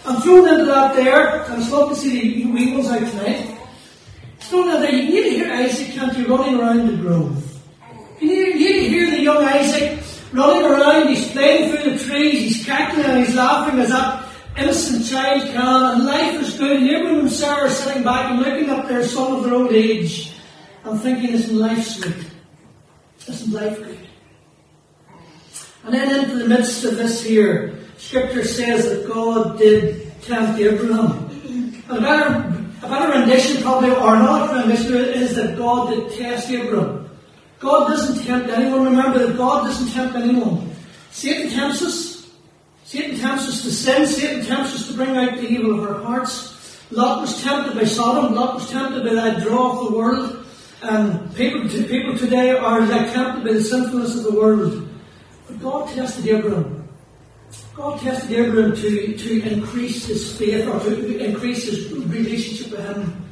I'm 0.07 0.23
thrown 0.23 0.49
into 0.49 0.65
that 0.67 0.97
there, 0.97 1.45
and 1.45 1.63
it's 1.63 1.71
love 1.71 1.91
to 1.91 1.97
see 1.97 2.45
the 2.45 2.73
ones 2.75 2.89
out 2.89 2.99
tonight. 3.11 3.59
Thrown 4.39 4.69
into 4.69 4.81
there, 4.81 4.95
you 4.95 5.23
to 5.23 5.31
hear 5.31 5.53
Isaac 5.53 5.89
can't 5.89 6.17
you 6.17 6.27
running 6.27 6.59
around 6.59 6.87
the 6.87 6.97
grove. 6.97 7.54
You 8.29 8.47
you 8.47 8.89
hear 8.89 9.11
the 9.11 9.21
young 9.21 9.45
Isaac 9.45 10.01
running 10.33 10.65
around, 10.65 11.09
he's 11.09 11.31
playing 11.31 11.71
through 11.71 11.91
the 11.91 12.05
trees, 12.05 12.57
he's 12.57 12.67
cackling 12.67 13.05
and 13.05 13.25
he's 13.25 13.35
laughing 13.35 13.79
as 13.81 13.91
that 13.91 14.25
innocent 14.57 15.07
child 15.07 15.43
can, 15.53 15.95
and 15.95 16.07
life 16.07 16.41
is 16.41 16.59
good, 16.59 16.77
and 16.77 16.89
Abraham 16.89 17.21
and 17.21 17.31
Sarah 17.31 17.67
are 17.67 17.71
sitting 17.71 18.03
back 18.03 18.31
and 18.31 18.41
looking 18.41 18.71
up 18.71 18.89
their 18.89 19.05
son 19.05 19.33
of 19.33 19.45
their 19.45 19.55
old 19.55 19.73
age 19.73 20.33
and 20.85 21.01
thinking, 21.01 21.31
isn't 21.31 21.57
life 21.57 21.87
sweet? 21.87 22.31
Isn't 23.29 23.53
life 23.53 23.79
good? 23.79 23.99
And 25.85 25.95
then 25.95 26.25
into 26.25 26.37
the 26.37 26.49
midst 26.49 26.85
of 26.85 26.97
this 26.97 27.23
here, 27.23 27.79
Scripture 27.99 28.45
says 28.45 28.89
that 28.89 29.07
God 29.13 29.59
did 29.59 30.21
tempt 30.23 30.59
Abraham. 30.59 31.31
And 31.89 31.99
a 31.99 32.01
better, 32.01 32.65
a 32.83 32.89
better 32.89 33.19
rendition 33.19 33.63
probably, 33.63 33.91
or 33.91 34.17
not 34.17 34.53
rendition, 34.53 34.95
is 34.95 35.37
that 35.37 35.59
God 35.59 35.91
did 35.91 36.19
test 36.19 36.51
Abraham. 36.51 37.04
God 37.65 37.89
doesn't 37.89 38.25
tempt 38.25 38.51
anyone. 38.51 38.85
Remember 38.85 39.27
that 39.27 39.37
God 39.37 39.65
doesn't 39.65 39.91
tempt 39.93 40.15
anyone. 40.17 40.71
Satan 41.11 41.51
tempts 41.51 41.83
us. 41.83 42.31
Satan 42.85 43.19
tempts 43.19 43.49
us 43.49 43.63
to 43.63 43.71
sin. 43.71 44.07
Satan 44.07 44.45
tempts 44.45 44.75
us 44.75 44.89
to 44.89 44.95
bring 44.95 45.17
out 45.17 45.37
the 45.37 45.49
evil 45.49 45.79
of 45.79 45.89
our 45.89 46.03
hearts. 46.03 46.53
Lot 46.91 47.23
was 47.23 47.43
tempted 47.43 47.75
by 47.75 47.85
Sodom. 47.85 48.35
Lot 48.35 48.57
was 48.57 48.71
tempted 48.71 49.03
by 49.03 49.15
that 49.15 49.43
draw 49.43 49.81
of 49.81 49.91
the 49.91 49.97
world. 49.97 50.47
And 50.83 51.35
people, 51.35 51.67
people 51.69 52.19
today 52.19 52.51
are 52.51 52.81
like 52.83 53.13
tempted 53.13 53.45
by 53.45 53.55
the 53.55 53.63
sinfulness 53.63 54.17
of 54.17 54.25
the 54.25 54.39
world. 54.39 54.87
But 55.47 55.61
God 55.61 55.89
tested 55.95 56.27
Abraham. 56.29 56.87
God 57.75 58.01
tested 58.01 58.33
Abraham 58.39 58.77
to, 58.77 59.17
to 59.17 59.53
increase 59.53 60.07
his 60.07 60.37
faith 60.37 60.69
or 60.69 60.79
to 60.81 61.19
increase 61.19 61.65
his 61.65 61.91
relationship 61.93 62.73
with 62.73 62.85
him. 62.85 63.25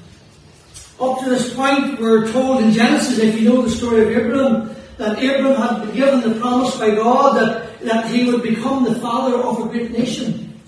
Up 1.02 1.18
to 1.18 1.28
this 1.28 1.52
point, 1.52 2.00
we're 2.00 2.30
told 2.30 2.62
in 2.62 2.70
Genesis, 2.70 3.18
if 3.18 3.40
you 3.40 3.48
know 3.48 3.62
the 3.62 3.70
story 3.70 4.02
of 4.02 4.10
Abraham, 4.10 4.72
that 4.98 5.18
Abraham 5.18 5.56
had 5.56 5.86
been 5.86 5.96
given 5.96 6.20
the 6.20 6.38
promise 6.38 6.76
by 6.76 6.94
God 6.94 7.36
that, 7.36 7.80
that 7.80 8.08
he 8.08 8.30
would 8.30 8.40
become 8.40 8.84
the 8.84 8.94
father 9.00 9.36
of 9.42 9.66
a 9.66 9.68
great 9.68 9.90
nation. 9.90 10.60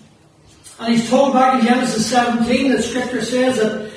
And 0.80 0.92
he's 0.92 1.08
told 1.08 1.34
back 1.34 1.60
in 1.60 1.68
Genesis 1.68 2.06
17 2.06 2.72
that 2.72 2.82
scripture 2.82 3.22
says 3.22 3.58
that 3.58 3.92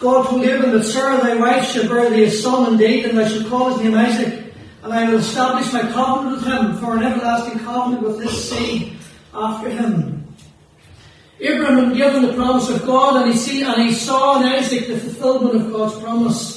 God 0.00 0.26
told 0.26 0.42
Abraham 0.42 0.76
that 0.76 0.82
Sarah 0.82 1.18
thy 1.18 1.36
wife 1.36 1.70
shall 1.70 1.88
bear 1.88 2.10
thee 2.10 2.24
a 2.24 2.30
son 2.32 2.72
indeed, 2.72 3.04
and 3.04 3.20
I 3.20 3.28
shall 3.28 3.48
call 3.48 3.72
his 3.72 3.84
name 3.84 3.94
Isaac, 3.94 4.52
and 4.82 4.92
I 4.92 5.08
will 5.08 5.18
establish 5.18 5.72
my 5.72 5.82
covenant 5.92 6.38
with 6.38 6.44
him 6.44 6.76
for 6.78 6.96
an 6.96 7.04
everlasting 7.04 7.60
covenant 7.60 8.02
with 8.02 8.18
this 8.18 8.50
seed 8.50 8.96
after 9.32 9.68
him. 9.68 10.15
Abraham 11.40 11.88
had 11.88 11.96
given 11.96 12.22
the 12.22 12.32
promise 12.32 12.70
of 12.70 12.86
God 12.86 13.22
and 13.22 13.32
he, 13.32 13.38
see, 13.38 13.62
and 13.62 13.82
he 13.82 13.92
saw 13.92 14.40
in 14.40 14.46
Isaac 14.46 14.88
the 14.88 14.98
fulfillment 14.98 15.66
of 15.66 15.72
God's 15.72 15.98
promise. 16.00 16.56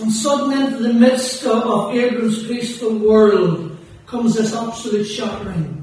And 0.00 0.12
suddenly 0.12 0.64
into 0.64 0.82
the 0.82 0.92
midst 0.92 1.44
of, 1.44 1.62
of 1.62 1.94
Abraham's 1.94 2.46
peaceful 2.46 2.98
world 2.98 3.78
comes 4.06 4.34
this 4.34 4.54
absolute 4.54 5.04
shattering. 5.04 5.76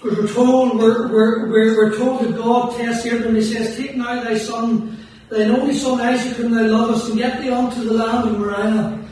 Because 0.00 0.18
we're 0.18 0.32
told, 0.32 0.78
we're, 0.78 1.08
we're, 1.08 1.48
we're, 1.48 1.76
we're 1.76 1.96
told 1.96 2.22
that 2.22 2.36
God 2.36 2.76
tests 2.76 3.04
Abraham, 3.06 3.34
he 3.34 3.42
says, 3.42 3.76
Take 3.76 3.96
now 3.96 4.22
thy 4.22 4.38
son, 4.38 4.96
thine 5.28 5.50
only 5.50 5.74
son 5.74 6.00
Isaac, 6.00 6.36
whom 6.36 6.54
thou 6.54 6.66
lovest, 6.66 7.08
and 7.08 7.18
get 7.18 7.40
thee 7.40 7.50
unto 7.50 7.84
the 7.84 7.94
land 7.94 8.28
of 8.28 8.38
Moriah, 8.38 9.04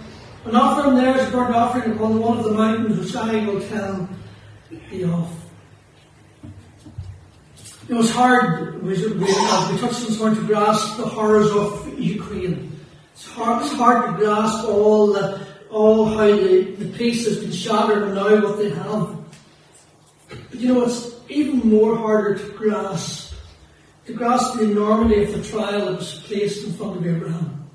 and 0.44 0.56
offer 0.56 0.88
him 0.88 0.96
there 0.96 1.14
as 1.14 1.28
a 1.28 1.30
burnt 1.32 1.54
offering 1.54 1.92
upon 1.92 2.20
one 2.20 2.38
of 2.38 2.44
the 2.44 2.52
mountains 2.52 2.98
which 2.98 3.16
I 3.16 3.44
will 3.46 3.60
tell 3.68 4.08
thee 4.70 5.04
of. 5.04 5.45
It 7.88 7.94
was 7.94 8.10
hard, 8.10 8.82
we, 8.82 8.94
we, 8.94 9.12
we 9.12 9.26
this 9.26 10.18
morning, 10.18 10.40
to 10.40 10.46
grasp 10.46 10.96
the 10.96 11.06
horrors 11.06 11.50
of 11.52 11.96
Ukraine. 11.96 12.72
It's 13.14 13.26
hard, 13.26 13.64
it's 13.64 13.74
hard 13.74 14.10
to 14.10 14.16
grasp 14.16 14.64
all 14.64 15.12
the, 15.12 15.46
all 15.70 16.06
how 16.06 16.26
the, 16.26 16.62
the 16.64 16.98
peace 16.98 17.26
has 17.26 17.38
been 17.38 17.52
shattered 17.52 18.02
and 18.02 18.16
now 18.16 18.42
what 18.42 18.58
they 18.58 18.70
have. 18.70 19.16
But 20.28 20.60
you 20.60 20.74
know, 20.74 20.82
it's 20.82 21.14
even 21.28 21.60
more 21.60 21.96
harder 21.96 22.36
to 22.36 22.48
grasp, 22.54 23.34
to 24.06 24.12
grasp 24.14 24.58
the 24.58 24.64
enormity 24.64 25.22
of 25.22 25.32
the 25.32 25.48
trial 25.48 25.86
that 25.86 25.96
was 25.98 26.18
placed 26.26 26.66
in 26.66 26.72
front 26.72 26.96
of 26.96 27.06
Abraham. 27.06 27.70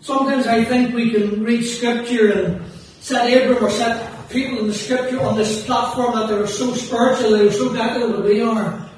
Sometimes 0.00 0.48
I 0.48 0.64
think 0.64 0.92
we 0.92 1.12
can 1.12 1.44
read 1.44 1.62
scripture 1.62 2.32
and 2.32 2.66
set 2.98 3.30
Abraham 3.30 3.64
or 3.64 3.70
set 3.70 4.11
people 4.30 4.58
in 4.58 4.66
the 4.68 4.74
scripture 4.74 5.20
on 5.20 5.36
this 5.36 5.64
platform 5.64 6.14
that 6.14 6.28
they 6.28 6.34
were 6.34 6.46
so 6.46 6.74
spiritual, 6.74 7.30
they 7.30 7.44
were 7.44 7.52
so 7.52 7.72
better 7.72 8.06
than 8.06 8.24
we 8.24 8.40
are. 8.40 8.88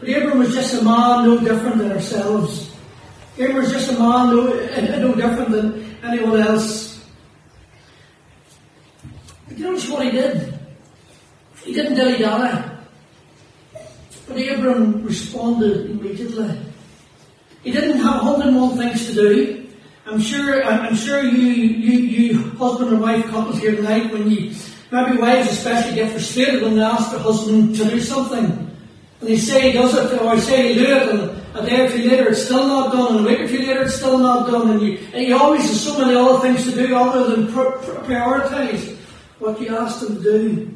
But 0.00 0.08
Abram 0.08 0.38
was 0.38 0.54
just 0.54 0.80
a 0.80 0.84
man 0.84 1.26
no 1.26 1.38
different 1.38 1.78
than 1.78 1.92
ourselves. 1.92 2.70
Abram 3.34 3.56
was 3.56 3.72
just 3.72 3.90
a 3.90 3.98
man 3.98 4.34
no, 4.34 4.44
no 4.98 5.14
different 5.14 5.50
than 5.50 5.96
anyone 6.04 6.40
else. 6.40 7.04
But 9.48 9.58
you 9.58 9.64
notice 9.64 9.88
what 9.88 10.04
he 10.04 10.10
did? 10.10 10.58
He 11.62 11.72
didn't 11.72 11.96
dilly 11.96 12.18
dally. 12.18 12.64
But 14.26 14.36
Abram 14.36 15.04
responded 15.04 15.90
immediately. 15.90 16.58
He 17.64 17.72
didn't 17.72 17.98
have 17.98 18.22
101 18.22 18.76
things 18.76 19.06
to 19.06 19.14
do. 19.14 19.57
I'm 20.10 20.20
sure, 20.20 20.64
I'm 20.64 20.96
sure 20.96 21.22
you, 21.22 21.48
you, 21.48 21.98
you 21.98 22.50
husband 22.52 22.92
and 22.92 23.02
wife 23.02 23.26
couples 23.26 23.58
here 23.58 23.76
tonight, 23.76 24.10
when 24.10 24.30
you, 24.30 24.54
maybe 24.90 25.18
wives 25.18 25.50
especially 25.50 25.96
get 25.96 26.12
frustrated 26.12 26.62
when 26.62 26.76
they 26.76 26.82
ask 26.82 27.10
their 27.10 27.20
husband 27.20 27.76
to 27.76 27.84
do 27.84 28.00
something. 28.00 28.46
And 29.20 29.28
they 29.28 29.36
say 29.36 29.70
he 29.70 29.72
does 29.72 29.94
it, 29.94 30.18
or 30.18 30.28
I 30.28 30.38
say 30.38 30.72
he 30.72 30.82
do 30.82 30.86
it, 30.86 31.08
and 31.10 31.58
a 31.58 31.66
day 31.68 31.84
or 31.84 31.90
two 31.90 32.08
later 32.08 32.28
it's 32.30 32.42
still 32.42 32.66
not 32.66 32.92
done, 32.92 33.18
and 33.18 33.26
a 33.26 33.28
week 33.28 33.40
or 33.40 33.48
two 33.48 33.58
later 33.58 33.82
it's 33.82 33.96
still 33.96 34.16
not 34.16 34.46
done, 34.46 34.70
and 34.70 34.80
you, 34.80 34.98
and 35.12 35.26
you 35.26 35.36
always 35.36 35.68
have 35.68 35.76
so 35.76 35.98
many 35.98 36.14
other 36.14 36.38
things 36.38 36.64
to 36.64 36.74
do 36.74 36.96
other 36.96 37.36
than 37.36 37.48
prioritize 37.48 38.96
what 39.40 39.60
you 39.60 39.76
asked 39.76 40.00
them 40.00 40.16
to 40.16 40.22
do. 40.22 40.74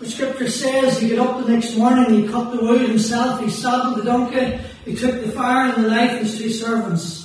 The 0.00 0.10
scripture 0.10 0.50
says 0.50 0.98
he 0.98 1.14
got 1.14 1.28
up 1.28 1.46
the 1.46 1.52
next 1.52 1.76
morning, 1.76 2.22
he 2.22 2.28
cut 2.28 2.50
the 2.50 2.64
wood 2.64 2.80
himself, 2.80 3.40
he 3.40 3.48
saddled 3.48 3.98
the 3.98 4.04
donkey, 4.04 4.58
he 4.84 4.96
took 4.96 5.24
the 5.24 5.30
fire 5.30 5.72
and 5.72 5.84
the 5.84 5.88
knife 5.88 6.10
and 6.10 6.26
his 6.26 6.36
two 6.36 6.50
servants 6.50 7.17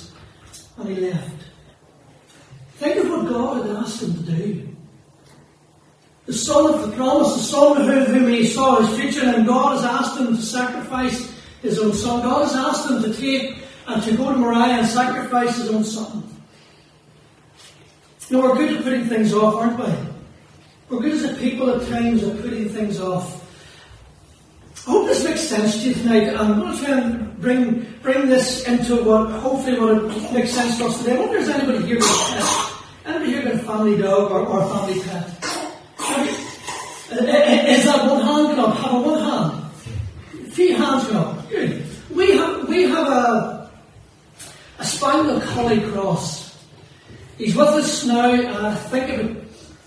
and 0.76 0.88
he 0.88 0.96
left. 0.96 1.44
Think 2.76 3.04
of 3.04 3.10
what 3.10 3.28
God 3.28 3.66
had 3.66 3.76
asked 3.76 4.02
him 4.02 4.14
to 4.14 4.32
do. 4.32 4.68
The 6.26 6.32
son 6.32 6.72
of 6.72 6.90
the 6.90 6.96
promise, 6.96 7.34
the 7.34 7.42
son 7.42 7.80
of 7.80 8.06
whom, 8.06 8.28
he 8.28 8.46
saw 8.46 8.80
his 8.80 8.98
future, 8.98 9.26
and 9.26 9.46
God 9.46 9.76
has 9.76 9.84
asked 9.84 10.18
him 10.18 10.36
to 10.36 10.42
sacrifice 10.42 11.32
his 11.60 11.78
own 11.78 11.92
son. 11.92 12.22
God 12.22 12.44
has 12.44 12.54
asked 12.54 12.90
him 12.90 13.02
to 13.02 13.14
take 13.18 13.58
and 13.86 14.02
to 14.02 14.16
go 14.16 14.32
to 14.32 14.36
Moriah 14.36 14.78
and 14.78 14.86
sacrifice 14.86 15.56
his 15.58 15.70
own 15.70 15.84
son. 15.84 16.22
Know, 18.30 18.40
we're 18.40 18.56
good 18.56 18.78
at 18.78 18.82
putting 18.82 19.04
things 19.04 19.34
off, 19.34 19.54
aren't 19.56 19.78
we? 19.78 19.92
We're 20.88 21.02
good 21.02 21.12
as 21.12 21.24
a 21.24 21.34
people 21.34 21.68
at 21.70 21.86
times 21.88 22.24
at 22.24 22.40
putting 22.40 22.70
things 22.70 22.98
off. 22.98 23.43
I 24.86 24.90
hope 24.90 25.06
this 25.06 25.24
makes 25.24 25.40
sense 25.40 25.82
to 25.82 25.88
you 25.88 25.94
tonight. 25.94 26.28
Um, 26.34 26.52
I'm 26.52 26.60
going 26.60 26.76
to 26.76 26.84
try 26.84 27.00
and 27.00 27.40
bring 27.40 27.86
bring 28.02 28.28
this 28.28 28.68
into 28.68 29.02
what 29.02 29.30
hopefully 29.30 29.80
what 29.80 30.32
makes 30.32 30.50
sense 30.50 30.76
for 30.76 30.84
us 30.84 30.98
today. 30.98 31.16
I 31.16 31.20
wonder 31.20 31.38
if 31.38 31.48
anybody 31.48 31.86
here 31.86 31.96
with 31.96 32.04
a 32.04 32.34
pet. 32.34 33.06
Anybody 33.06 33.32
here 33.32 33.42
got 33.44 33.54
a 33.54 33.58
family 33.60 33.96
dog 33.96 34.30
or, 34.30 34.40
or 34.40 34.60
a 34.60 34.68
family 34.68 35.00
pet? 35.00 35.44
Uh, 37.10 37.16
uh, 37.16 37.72
is 37.72 37.84
that 37.84 38.10
one 38.10 38.20
hand 38.20 38.60
up? 38.60 38.76
Have 38.76 38.92
a 38.92 39.00
one 39.00 39.20
hand? 39.20 40.52
Few 40.52 40.76
hands 40.76 41.08
up. 41.10 41.48
Good. 41.48 41.86
We 42.10 42.36
have 42.36 42.68
we 42.68 42.82
have 42.82 43.08
a 43.08 43.70
a 44.78 44.84
spaniel 44.84 45.40
collie 45.40 45.80
cross. 45.92 46.62
He's 47.38 47.56
with 47.56 47.68
us 47.68 48.04
now, 48.04 48.30
uh, 48.30 48.70
I 48.70 48.74
think 48.74 49.20
about 49.20 49.44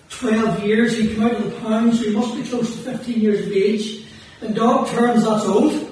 12 0.10 0.66
years. 0.66 0.98
He 0.98 1.08
came 1.08 1.24
out 1.24 1.34
of 1.34 1.44
the 1.44 1.60
pound, 1.62 1.96
so 1.96 2.04
he 2.04 2.16
must 2.16 2.36
be 2.36 2.44
close 2.44 2.76
to 2.76 2.82
15 2.82 3.22
years 3.22 3.46
of 3.46 3.54
age. 3.54 4.07
In 4.42 4.54
dog 4.54 4.88
terms, 4.90 5.24
that's 5.24 5.46
old. 5.46 5.92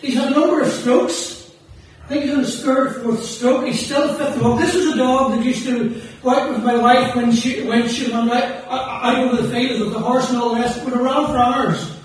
He's 0.00 0.14
had 0.14 0.32
a 0.32 0.38
number 0.38 0.60
of 0.60 0.68
strokes. 0.68 1.50
I 2.04 2.08
think 2.08 2.24
he's 2.24 2.34
on 2.34 2.40
his 2.40 2.62
third 2.62 2.88
or 2.88 3.00
fourth 3.00 3.24
stroke. 3.24 3.66
He's 3.66 3.84
still 3.84 4.12
fit 4.14 4.34
to 4.34 4.44
walk. 4.44 4.60
This 4.60 4.74
was 4.74 4.86
a 4.88 4.96
dog 4.96 5.32
that 5.32 5.44
used 5.44 5.64
to 5.64 6.02
go 6.22 6.30
out 6.30 6.50
with 6.50 6.62
my 6.62 6.76
wife 6.76 7.14
when 7.14 7.32
she 7.32 7.62
when 7.62 7.88
she 7.88 8.12
went 8.12 8.30
out, 8.30 8.42
uh, 8.42 8.68
uh, 8.68 9.00
out 9.02 9.18
over 9.18 9.42
the 9.42 9.48
fields 9.48 9.80
with 9.80 9.92
the 9.92 10.00
horse 10.00 10.28
and 10.28 10.38
all 10.38 10.54
the 10.54 10.60
rest, 10.60 10.84
went 10.84 10.96
around 10.96 11.28
for 11.28 11.38
hours. 11.38 11.96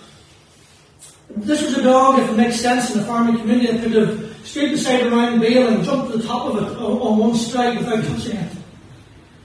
This 1.35 1.61
was 1.61 1.77
a 1.77 1.83
dog, 1.83 2.19
if 2.19 2.29
it 2.29 2.37
makes 2.37 2.59
sense 2.59 2.91
in 2.91 2.99
the 2.99 3.05
farming 3.05 3.39
community, 3.39 3.71
that 3.71 3.83
could 3.83 3.93
have 3.93 4.37
stood 4.45 4.71
beside 4.71 5.05
a 5.05 5.09
round 5.09 5.41
bale 5.41 5.67
and 5.67 5.83
jumped 5.83 6.11
to 6.11 6.17
the 6.17 6.27
top 6.27 6.45
of 6.45 6.57
it 6.57 6.77
on, 6.77 7.17
one 7.17 7.35
stride 7.35 7.77
without 7.77 8.03
touching 8.03 8.37
it. 8.37 8.51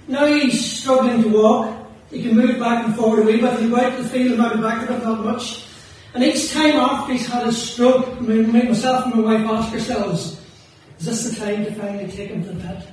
Now 0.06 0.26
he's 0.26 0.78
struggling 0.78 1.22
to 1.22 1.28
walk. 1.28 1.76
He 2.10 2.22
can 2.22 2.36
move 2.36 2.58
back 2.60 2.84
and 2.84 2.94
forward 2.94 3.20
a 3.20 3.22
wee 3.22 3.40
bit. 3.40 3.58
He 3.58 3.74
out 3.74 3.96
to 3.96 4.02
the 4.02 4.08
field 4.08 4.38
and 4.38 4.42
maybe 4.42 4.62
back 4.62 4.88
a 4.88 4.92
bit, 4.92 5.02
not 5.02 5.24
much. 5.24 5.64
And 6.14 6.22
each 6.22 6.52
time 6.52 6.76
after 6.76 7.12
he's 7.14 7.26
had 7.26 7.46
a 7.46 7.52
stroke, 7.52 8.20
myself 8.20 9.06
and 9.06 9.14
my 9.14 9.36
wife 9.36 9.50
ask 9.50 9.72
ourselves, 9.72 10.40
is 10.98 11.06
this 11.06 11.30
the 11.30 11.44
time 11.44 11.64
to 11.64 11.74
finally 11.74 12.10
take 12.10 12.30
him 12.30 12.44
to 12.44 12.50
the 12.50 12.54
vet? 12.54 12.86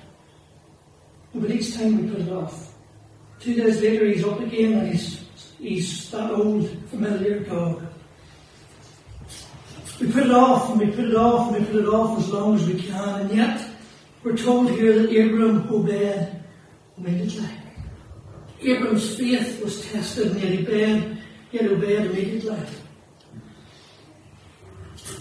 But 1.35 1.51
each 1.51 1.75
time 1.75 2.01
we 2.01 2.09
put 2.11 2.21
it 2.21 2.31
off. 2.31 2.73
Two 3.39 3.55
days 3.55 3.81
later 3.81 4.05
he's 4.05 4.23
up 4.23 4.39
again 4.39 4.73
and 4.73 4.91
he's, 4.91 5.25
he's 5.59 6.11
that 6.11 6.31
old 6.31 6.69
familiar 6.89 7.41
dog. 7.41 7.83
We 9.99 10.09
put 10.11 10.27
it 10.27 10.31
off 10.31 10.69
and 10.71 10.79
we 10.79 10.87
put 10.87 11.05
it 11.05 11.15
off 11.15 11.53
and 11.53 11.59
we 11.59 11.71
put 11.71 11.83
it 11.83 11.89
off 11.89 12.19
as 12.19 12.29
long 12.29 12.55
as 12.55 12.65
we 12.65 12.81
can, 12.81 13.21
and 13.21 13.35
yet 13.35 13.69
we're 14.23 14.37
told 14.37 14.71
here 14.71 14.93
that 14.93 15.09
Abram 15.09 15.67
obeyed 15.69 16.41
immediately. 16.97 17.49
Abram's 18.61 19.17
faith 19.17 19.61
was 19.61 19.85
tested 19.91 20.31
and 20.31 20.41
yet 20.41 20.51
he 20.51 20.59
obeyed, 20.65 21.21
yet 21.51 21.65
obeyed 21.65 22.05
immediately. 22.05 22.57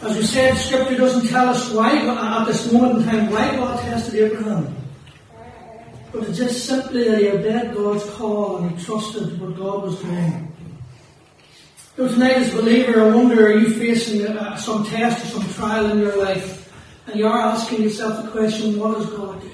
As 0.01 0.17
we 0.17 0.23
said, 0.23 0.57
Scripture 0.57 0.97
doesn't 0.97 1.29
tell 1.29 1.49
us 1.49 1.73
why, 1.73 1.91
at 1.91 2.45
this 2.47 2.73
moment 2.73 3.03
in 3.03 3.09
time, 3.09 3.31
why 3.31 3.57
God 3.57 3.81
tested 3.81 4.15
Abraham. 4.15 4.77
But 6.13 6.29
it's 6.29 6.39
just 6.39 6.67
simply 6.67 7.09
that 7.09 7.19
he 7.19 7.29
obeyed 7.31 7.75
God's 7.75 8.05
call 8.11 8.59
and 8.59 8.71
he 8.71 8.85
trusted 8.85 9.41
what 9.41 9.57
God 9.57 9.83
was 9.83 10.01
doing. 10.01 10.55
So 11.97 12.07
tonight, 12.07 12.37
as 12.37 12.55
a 12.55 12.59
believer, 12.59 13.03
I 13.03 13.15
wonder, 13.15 13.49
are 13.49 13.59
you 13.59 13.75
facing 13.75 14.25
some 14.57 14.87
test 14.87 15.25
or 15.25 15.41
some 15.41 15.55
trial 15.55 15.91
in 15.91 15.99
your 15.99 16.17
life? 16.17 16.73
And 17.09 17.19
you 17.19 17.27
are 17.27 17.41
asking 17.41 17.83
yourself 17.83 18.25
the 18.25 18.31
question, 18.31 18.79
what 18.79 18.99
is 18.99 19.07
God 19.07 19.41
doing? 19.41 19.53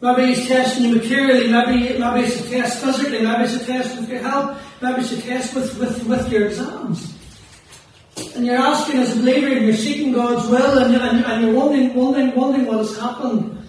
Maybe 0.00 0.34
he's 0.34 0.48
testing 0.48 0.86
you 0.86 0.96
materially, 0.96 1.52
maybe, 1.52 1.98
maybe 1.98 2.26
it's 2.26 2.40
a 2.40 2.50
test 2.50 2.82
physically, 2.84 3.22
maybe 3.22 3.44
it's 3.44 3.62
a 3.62 3.64
test 3.64 3.98
with 3.98 4.08
your 4.08 4.20
health, 4.20 4.60
maybe 4.82 5.00
it's 5.02 5.12
a 5.12 5.22
test 5.22 5.54
with, 5.54 5.78
with, 5.78 6.04
with 6.04 6.32
your 6.32 6.46
exams 6.46 7.17
and 8.34 8.46
you're 8.46 8.56
asking 8.56 9.00
as 9.00 9.16
a 9.16 9.20
believer 9.20 9.48
and 9.48 9.66
you're 9.66 9.74
seeking 9.74 10.12
God's 10.12 10.48
will 10.48 10.78
and, 10.78 10.94
and, 10.94 11.24
and 11.24 11.44
you're 11.44 11.54
wondering, 11.54 11.94
wondering, 11.94 12.34
wondering 12.34 12.66
what 12.66 12.78
has 12.78 12.96
happened. 12.96 13.68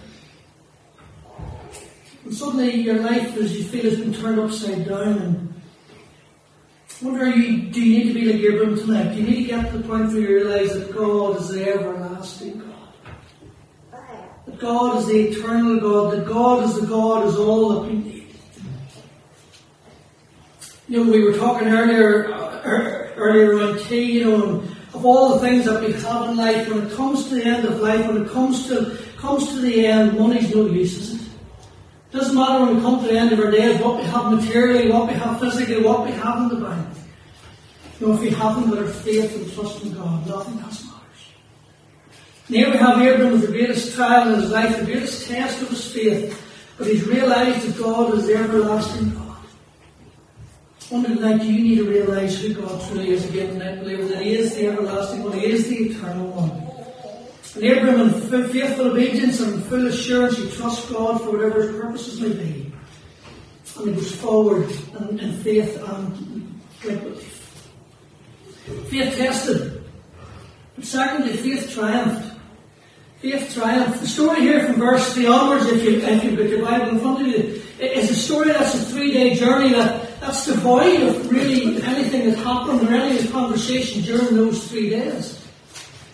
And 2.24 2.34
suddenly 2.34 2.76
your 2.76 3.00
life, 3.00 3.36
as 3.36 3.56
you 3.56 3.64
feel, 3.64 3.90
has 3.90 3.98
been 3.98 4.14
turned 4.14 4.38
upside 4.38 4.86
down. 4.88 5.18
And 5.18 5.54
wonder, 7.02 7.28
you, 7.28 7.70
do 7.70 7.80
you 7.80 7.98
need 7.98 8.08
to 8.08 8.14
be 8.14 8.32
like 8.32 8.54
Abram 8.54 8.76
tonight? 8.76 9.14
Do 9.14 9.20
you 9.20 9.26
need 9.26 9.42
to 9.42 9.48
get 9.48 9.72
to 9.72 9.78
the 9.78 9.88
point 9.88 10.08
where 10.08 10.20
you 10.20 10.28
realise 10.28 10.72
that 10.72 10.94
God 10.94 11.40
is 11.40 11.48
the 11.48 11.72
everlasting 11.72 12.58
God? 12.58 14.00
That 14.46 14.58
God 14.58 14.98
is 14.98 15.06
the 15.06 15.28
eternal 15.28 15.80
God. 15.80 16.12
That 16.12 16.26
God 16.26 16.64
is 16.64 16.80
the 16.80 16.86
God 16.86 17.26
is 17.26 17.36
all 17.36 17.68
that 17.70 17.90
we 17.90 17.98
need. 17.98 18.34
You 20.88 21.04
know, 21.04 21.12
we 21.12 21.24
were 21.24 21.36
talking 21.36 21.68
earlier, 21.68 22.32
uh, 22.32 22.99
earlier 23.20 23.78
tea, 23.78 24.18
you 24.18 24.24
know, 24.24 24.62
of 24.94 25.04
all 25.04 25.34
the 25.34 25.40
things 25.40 25.66
that 25.66 25.82
we 25.82 25.92
have 25.92 26.28
in 26.28 26.36
life, 26.36 26.68
when 26.68 26.86
it 26.86 26.92
comes 26.94 27.28
to 27.28 27.36
the 27.36 27.44
end 27.44 27.64
of 27.64 27.80
life, 27.80 28.06
when 28.06 28.24
it 28.24 28.30
comes 28.30 28.66
to 28.68 28.98
comes 29.18 29.48
to 29.48 29.60
the 29.60 29.86
end, 29.86 30.18
money's 30.18 30.54
no 30.54 30.66
use, 30.66 30.98
is 30.98 31.14
it? 31.14 31.28
Doesn't 32.10 32.34
matter 32.34 32.64
when 32.64 32.76
we 32.76 32.82
come 32.82 33.02
to 33.02 33.06
the 33.06 33.18
end 33.18 33.32
of 33.32 33.38
our 33.38 33.50
days 33.50 33.80
what 33.80 33.98
we 33.98 34.04
have 34.04 34.32
materially, 34.32 34.90
what 34.90 35.06
we 35.06 35.14
have 35.14 35.38
physically, 35.38 35.80
what 35.82 36.06
we 36.06 36.12
have 36.12 36.38
in 36.38 36.48
the 36.48 36.66
bank. 36.66 36.88
You 38.00 38.06
know, 38.06 38.14
if 38.14 38.20
we 38.20 38.30
haven't 38.30 38.70
got 38.70 38.78
our 38.78 38.86
faith 38.86 39.36
and 39.36 39.52
trust 39.52 39.84
in 39.84 39.92
God, 39.92 40.26
nothing 40.26 40.58
else 40.60 40.84
matters. 40.86 41.22
And 42.48 42.56
here 42.56 42.70
we 42.70 42.78
have 42.78 42.96
Abram 42.96 43.32
with 43.32 43.42
the 43.42 43.48
greatest 43.48 43.94
trial 43.94 44.32
in 44.32 44.40
his 44.40 44.50
life, 44.50 44.78
the 44.78 44.86
greatest 44.86 45.28
test 45.28 45.62
of 45.62 45.68
his 45.68 45.92
faith, 45.92 46.74
but 46.78 46.86
he's 46.86 47.06
realized 47.06 47.66
that 47.66 47.78
God 47.78 48.14
is 48.14 48.26
the 48.26 48.36
everlasting 48.36 49.10
God. 49.10 49.29
Wonder 50.90 51.14
tonight, 51.14 51.38
do 51.38 51.52
you 51.52 51.62
need 51.62 51.76
to 51.76 51.88
realize 51.88 52.40
who 52.40 52.52
God 52.52 52.82
truly 52.88 53.10
is 53.10 53.24
again 53.28 53.50
tonight, 53.50 53.78
believe 53.78 54.08
that 54.08 54.22
He 54.22 54.34
is 54.34 54.56
the 54.56 54.66
everlasting 54.66 55.22
one, 55.22 55.38
He 55.38 55.46
is 55.46 55.68
the 55.68 55.76
eternal 55.76 56.26
one. 56.26 56.70
And 57.54 57.64
Abraham, 57.64 58.00
in 58.00 58.48
faithful 58.48 58.90
obedience 58.90 59.40
and 59.40 59.62
full 59.64 59.86
assurance, 59.86 60.36
he 60.38 60.50
trusts 60.50 60.88
God 60.90 61.20
for 61.20 61.32
whatever 61.32 61.62
his 61.62 61.80
purposes 61.80 62.20
may 62.20 62.32
be. 62.32 62.72
And 63.76 63.88
he 63.88 63.94
goes 63.94 64.14
forward 64.14 64.70
in, 65.00 65.18
in 65.18 65.32
faith 65.42 65.80
and 65.82 66.60
great 66.80 67.02
belief. 67.02 67.70
Faith 68.88 69.16
tested. 69.16 69.84
But 70.76 70.84
secondly, 70.84 71.36
faith 71.36 71.72
triumphed. 71.72 72.36
Faith 73.18 73.52
triumphed. 73.52 74.00
The 74.00 74.08
story 74.08 74.40
here 74.40 74.66
from 74.66 74.76
verse 74.76 75.12
3 75.14 75.26
onwards, 75.26 75.66
if, 75.66 75.82
you, 75.84 76.00
if 76.00 76.24
you've 76.24 76.38
got 76.38 76.48
your 76.48 76.64
Bible 76.64 76.88
in 76.90 77.00
front 77.00 77.20
of 77.20 77.26
you, 77.26 77.62
is 77.80 78.10
a 78.10 78.14
story 78.14 78.52
that's 78.52 78.74
a 78.74 78.78
three 78.78 79.12
day 79.12 79.34
journey 79.34 79.72
that 79.72 80.09
that's 80.20 80.46
devoid 80.46 81.02
of 81.02 81.30
really 81.30 81.82
anything 81.82 82.30
that 82.30 82.38
happened 82.38 82.86
or 82.86 82.92
any 82.92 83.26
conversation 83.28 84.02
during 84.02 84.36
those 84.36 84.68
three 84.68 84.90
days. 84.90 85.42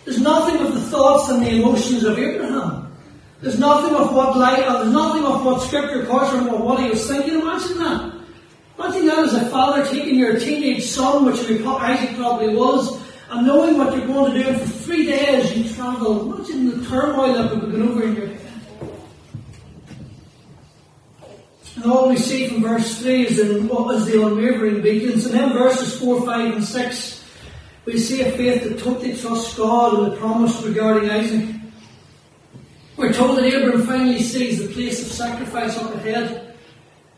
There's 0.05 0.21
nothing 0.21 0.65
of 0.65 0.73
the 0.73 0.79
thoughts 0.79 1.29
and 1.29 1.45
the 1.45 1.49
emotions 1.49 2.03
of 2.03 2.17
Abraham. 2.17 2.95
There's 3.41 3.59
nothing 3.59 3.93
of 3.95 4.15
what 4.15 4.37
light, 4.37 4.63
uh, 4.63 4.83
there's 4.83 4.93
nothing 4.93 5.25
of 5.25 5.45
what 5.45 5.61
Scripture 5.61 6.05
calls 6.05 6.33
him 6.33 6.47
or 6.47 6.57
what 6.57 6.79
he 6.79 6.89
was 6.89 7.07
thinking. 7.07 7.41
Imagine 7.41 7.77
that. 7.79 8.13
Imagine 8.79 9.05
that 9.07 9.19
as 9.19 9.33
a 9.33 9.49
father 9.49 9.85
taking 9.85 10.15
your 10.15 10.39
teenage 10.39 10.83
son, 10.83 11.25
which 11.25 11.39
Isaac 11.39 12.15
probably 12.15 12.55
was, 12.55 12.99
and 13.29 13.45
knowing 13.45 13.77
what 13.77 13.95
you're 13.95 14.07
going 14.07 14.33
to 14.33 14.43
do, 14.43 14.49
and 14.49 14.61
for 14.61 14.67
three 14.67 15.05
days 15.05 15.55
you 15.55 15.71
travel. 15.73 16.33
Imagine 16.33 16.79
the 16.79 16.87
turmoil 16.87 17.33
that 17.33 17.51
would 17.51 17.65
be 17.65 17.77
going 17.77 17.89
over 17.89 18.03
in 18.03 18.15
your 18.15 18.26
And 21.77 21.91
all 21.91 22.09
we 22.09 22.17
see 22.17 22.47
from 22.47 22.63
verse 22.63 22.99
3 22.99 23.27
is 23.27 23.39
in 23.39 23.67
what 23.67 23.85
was 23.85 24.07
the 24.07 24.25
unwavering 24.25 24.77
obedience. 24.77 25.25
And 25.25 25.35
then 25.35 25.53
verses 25.53 25.99
4, 25.99 26.25
5, 26.25 26.55
and 26.55 26.63
6, 26.63 27.23
we 27.85 27.99
see 27.99 28.21
a 28.21 28.31
faith 28.31 28.63
that 28.63 28.79
totally 28.79 29.15
trusts 29.15 29.55
God 29.55 29.93
and 29.93 30.11
the 30.11 30.17
promise 30.17 30.61
regarding 30.63 31.09
Isaac. 31.09 31.55
We're 32.97 33.13
told 33.13 33.37
that 33.37 33.45
Abraham 33.45 33.83
finally 33.83 34.23
sees 34.23 34.59
the 34.59 34.73
place 34.73 35.05
of 35.05 35.11
sacrifice 35.11 35.77
up 35.77 35.93
ahead. 35.93 36.55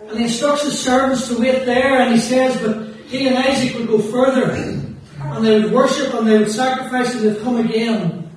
And 0.02 0.18
he 0.18 0.26
instructs 0.26 0.64
his 0.64 0.78
servants 0.78 1.30
to 1.30 1.40
wait 1.40 1.66
there, 1.66 2.02
and 2.02 2.14
he 2.14 2.20
says, 2.20 2.60
but 2.62 2.96
he 3.08 3.28
and 3.28 3.38
Isaac 3.38 3.78
would 3.78 3.88
go 3.88 4.00
further, 4.00 4.52
and 4.52 5.46
they 5.46 5.62
would 5.62 5.72
worship, 5.72 6.14
and 6.14 6.28
they 6.28 6.38
would 6.38 6.52
sacrifice, 6.52 7.16
and 7.16 7.24
they'd 7.24 7.42
come 7.42 7.58
again. 7.58 8.29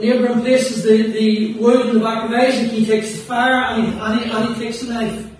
And 0.00 0.08
Abraham 0.08 0.40
places 0.40 0.82
the, 0.82 1.12
the 1.12 1.52
wood 1.58 1.88
in 1.88 1.94
the 1.94 2.00
back 2.00 2.24
of 2.24 2.32
Isaac, 2.32 2.70
he 2.70 2.86
takes 2.86 3.12
the 3.12 3.18
fire, 3.18 3.52
and 3.52 3.84
he, 3.84 3.98
and 4.00 4.20
he, 4.20 4.30
and 4.30 4.54
he 4.54 4.64
takes 4.64 4.80
the 4.80 4.94
knife. 4.94 5.30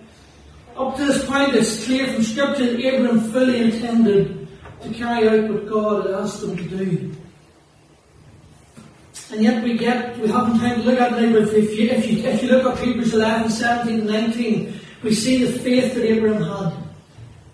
Up 0.77 0.97
to 0.97 1.07
this 1.07 1.25
point, 1.25 1.55
it's 1.55 1.87
clear 1.87 2.13
from 2.13 2.23
Scripture 2.23 2.67
that 2.67 2.79
Abraham 2.79 3.21
fully 3.33 3.59
intended 3.59 4.49
to 4.83 4.91
carry 4.91 5.29
out 5.29 5.51
what 5.51 5.67
God 5.67 6.05
had 6.05 6.15
asked 6.15 6.43
him 6.43 6.59
to 6.59 6.63
do. 6.65 7.17
And 9.33 9.43
yet 9.43 9.65
we 9.65 9.79
get, 9.79 10.19
we 10.19 10.29
haven't 10.29 10.59
time 10.59 10.83
to 10.83 10.91
look 10.91 11.01
at 11.01 11.23
it, 11.23 11.33
but 11.33 11.55
if 11.55 11.79
you, 11.79 11.89
if 11.89 12.07
you, 12.07 12.19
if 12.25 12.43
you 12.43 12.51
look 12.51 12.67
at 12.67 12.85
Hebrews 12.85 13.15
11, 13.15 13.49
17 13.49 14.01
and 14.01 14.07
19, 14.07 14.81
we 15.03 15.15
see 15.15 15.43
the 15.43 15.59
faith 15.59 15.95
that 15.95 16.05
Abraham 16.05 16.43
had. 16.43 16.85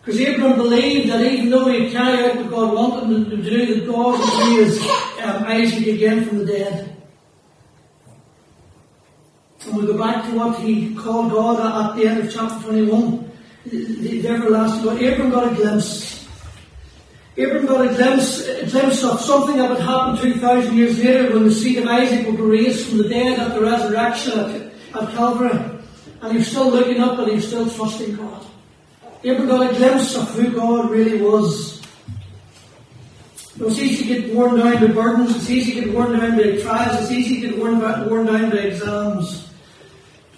Because 0.00 0.20
Abraham 0.20 0.56
believed 0.56 1.10
that 1.10 1.20
even 1.20 1.50
though 1.50 1.68
he 1.68 1.88
carried 1.92 2.30
out 2.30 2.36
what 2.36 2.50
God 2.50 2.74
wanted 2.74 3.16
him 3.16 3.30
to 3.30 3.36
do, 3.36 3.74
that 3.74 3.86
God 3.86 4.18
would 4.18 4.58
raise 4.58 4.80
um, 5.20 5.44
Isaac 5.44 5.86
again 5.86 6.24
from 6.24 6.38
the 6.38 6.46
dead. 6.46 6.95
We 9.76 9.86
go 9.86 9.98
back 9.98 10.24
to 10.24 10.36
what 10.36 10.58
he 10.60 10.94
called 10.94 11.32
God 11.32 11.90
at 11.90 11.96
the 11.96 12.08
end 12.08 12.20
of 12.20 12.32
chapter 12.32 12.68
21, 12.68 13.30
the, 13.66 13.84
the 14.20 14.28
everlasting 14.28 14.84
God. 14.84 15.02
Abraham 15.02 15.30
got 15.30 15.52
a 15.52 15.54
glimpse 15.54 16.16
Abraham 17.38 17.66
got 17.66 17.86
a 17.86 17.94
glimpse, 17.94 18.46
a 18.46 18.64
glimpse 18.64 19.04
of 19.04 19.20
something 19.20 19.58
that 19.58 19.68
would 19.68 19.80
happen 19.80 20.16
2,000 20.16 20.74
years 20.74 20.98
later 20.98 21.34
when 21.34 21.44
the 21.44 21.52
seed 21.52 21.76
of 21.78 21.86
Isaac 21.86 22.26
would 22.26 22.38
be 22.38 22.42
raised 22.42 22.88
from 22.88 22.98
the 22.98 23.08
dead 23.08 23.38
at 23.38 23.54
the 23.54 23.60
resurrection 23.60 24.38
at, 24.38 25.02
at 25.02 25.10
Calvary. 25.14 25.50
And 26.22 26.32
he 26.32 26.38
was 26.38 26.46
still 26.46 26.70
looking 26.70 26.98
up 26.98 27.18
and 27.18 27.28
he 27.28 27.34
was 27.34 27.46
still 27.46 27.68
trusting 27.68 28.16
God. 28.16 28.46
Abraham 29.22 29.48
got 29.48 29.70
a 29.70 29.74
glimpse 29.76 30.16
of 30.16 30.30
who 30.30 30.50
God 30.50 30.90
really 30.90 31.20
was. 31.20 31.82
It 33.58 33.62
was 33.62 33.78
easy 33.78 34.14
to 34.14 34.20
get 34.20 34.34
worn 34.34 34.58
down 34.58 34.86
by 34.86 34.92
burdens, 34.92 35.36
it's 35.36 35.50
easy 35.50 35.74
to 35.74 35.80
get 35.82 35.94
worn 35.94 36.18
down 36.18 36.38
by 36.38 36.56
trials, 36.60 37.02
it's 37.02 37.10
easy 37.10 37.42
to 37.42 37.48
get 37.48 37.58
worn, 37.58 37.80
worn 38.08 38.26
down 38.26 38.50
by 38.50 38.56
exams. 38.56 39.45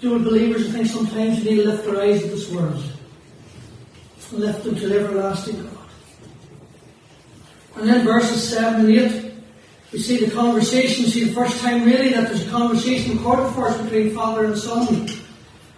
You 0.00 0.10
know, 0.10 0.24
believers, 0.24 0.68
I 0.68 0.72
think 0.72 0.86
sometimes 0.86 1.38
you 1.38 1.50
need 1.50 1.56
to 1.62 1.70
lift 1.70 1.84
their 1.84 2.00
eyes 2.00 2.22
at 2.22 2.30
this 2.30 2.50
world 2.50 2.82
and 4.30 4.40
lift 4.40 4.62
them 4.62 4.76
to 4.76 4.88
the 4.88 5.00
everlasting 5.00 5.62
God. 5.62 5.78
And 7.76 7.88
then 7.88 8.04
verses 8.04 8.48
7 8.48 8.80
and 8.80 8.90
8, 8.90 9.32
we 9.92 9.98
see 9.98 10.24
the 10.24 10.30
conversation, 10.30 11.04
we 11.04 11.10
see 11.10 11.24
the 11.24 11.34
first 11.34 11.60
time 11.60 11.84
really 11.84 12.10
that 12.10 12.28
there's 12.28 12.46
a 12.46 12.50
conversation 12.50 13.16
recorded 13.16 13.52
for 13.54 13.68
us 13.68 13.80
between 13.80 14.14
father 14.14 14.44
and 14.44 14.56
son. 14.56 15.08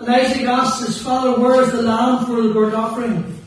And 0.01 0.09
Isaac 0.09 0.43
asks 0.43 0.87
his 0.87 1.01
father, 1.01 1.41
Where 1.41 1.63
is 1.63 1.73
the 1.73 1.83
lamb 1.83 2.27
for 2.27 2.43
the 2.43 2.53
burnt 2.53 2.75
offering? 2.75 3.39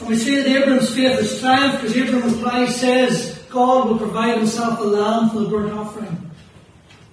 And 0.00 0.08
we 0.08 0.16
see 0.16 0.36
that 0.36 0.46
Abraham's 0.46 0.94
faith 0.94 1.18
is 1.18 1.40
triumphed 1.40 1.82
because 1.82 1.96
Abraham 1.96 2.32
replies, 2.32 2.80
says, 2.80 3.38
God 3.50 3.88
will 3.88 3.98
provide 3.98 4.38
himself 4.38 4.78
a 4.78 4.84
lamb 4.84 5.30
for 5.30 5.40
the 5.40 5.48
burnt 5.48 5.72
offering. 5.72 6.29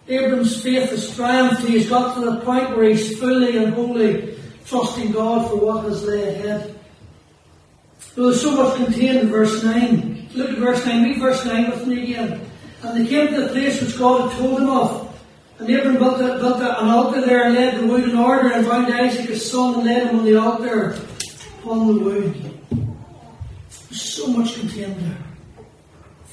Abraham's 0.07 0.61
faith 0.61 0.91
is 0.93 1.13
triumphed. 1.15 1.65
He 1.65 1.79
has 1.79 1.89
got 1.89 2.15
to 2.15 2.21
the 2.21 2.39
point 2.41 2.75
where 2.77 2.89
he's 2.89 3.19
fully 3.19 3.57
and 3.57 3.73
wholly 3.73 4.37
trusting 4.65 5.11
God 5.11 5.49
for 5.49 5.57
what 5.57 5.83
has 5.83 6.03
lay 6.03 6.35
ahead. 6.35 6.79
There's 8.15 8.41
so 8.41 8.51
much 8.51 8.77
contained 8.77 9.19
in 9.19 9.29
verse 9.29 9.63
9. 9.63 10.29
Look 10.33 10.51
at 10.51 10.57
verse 10.57 10.85
9. 10.85 11.03
Read 11.03 11.19
verse 11.19 11.45
9 11.45 11.71
with 11.71 11.87
me 11.87 12.03
again. 12.03 12.41
And 12.83 13.05
they 13.05 13.09
came 13.09 13.27
to 13.33 13.41
the 13.41 13.47
place 13.49 13.81
which 13.81 13.97
God 13.97 14.29
had 14.29 14.39
told 14.39 14.61
them 14.61 14.69
of. 14.69 15.07
And 15.59 15.69
Abram 15.69 15.97
built, 15.97 16.21
a, 16.21 16.37
built 16.37 16.61
a, 16.61 16.79
an 16.81 16.89
altar 16.89 17.21
there 17.21 17.45
and 17.45 17.55
laid 17.55 17.75
the 17.75 17.87
wood 17.87 18.07
in 18.07 18.15
order 18.15 18.51
and 18.51 18.65
bound 18.65 18.93
Isaac 18.93 19.27
his 19.27 19.49
son 19.49 19.75
and 19.75 19.83
laid 19.85 20.07
him 20.07 20.19
on 20.19 20.25
the 20.25 20.39
altar 20.39 20.97
upon 21.59 21.87
the 21.87 22.03
wood. 22.03 22.61
There's 23.69 24.01
so 24.01 24.27
much 24.27 24.59
contained 24.59 24.95
there. 25.01 25.26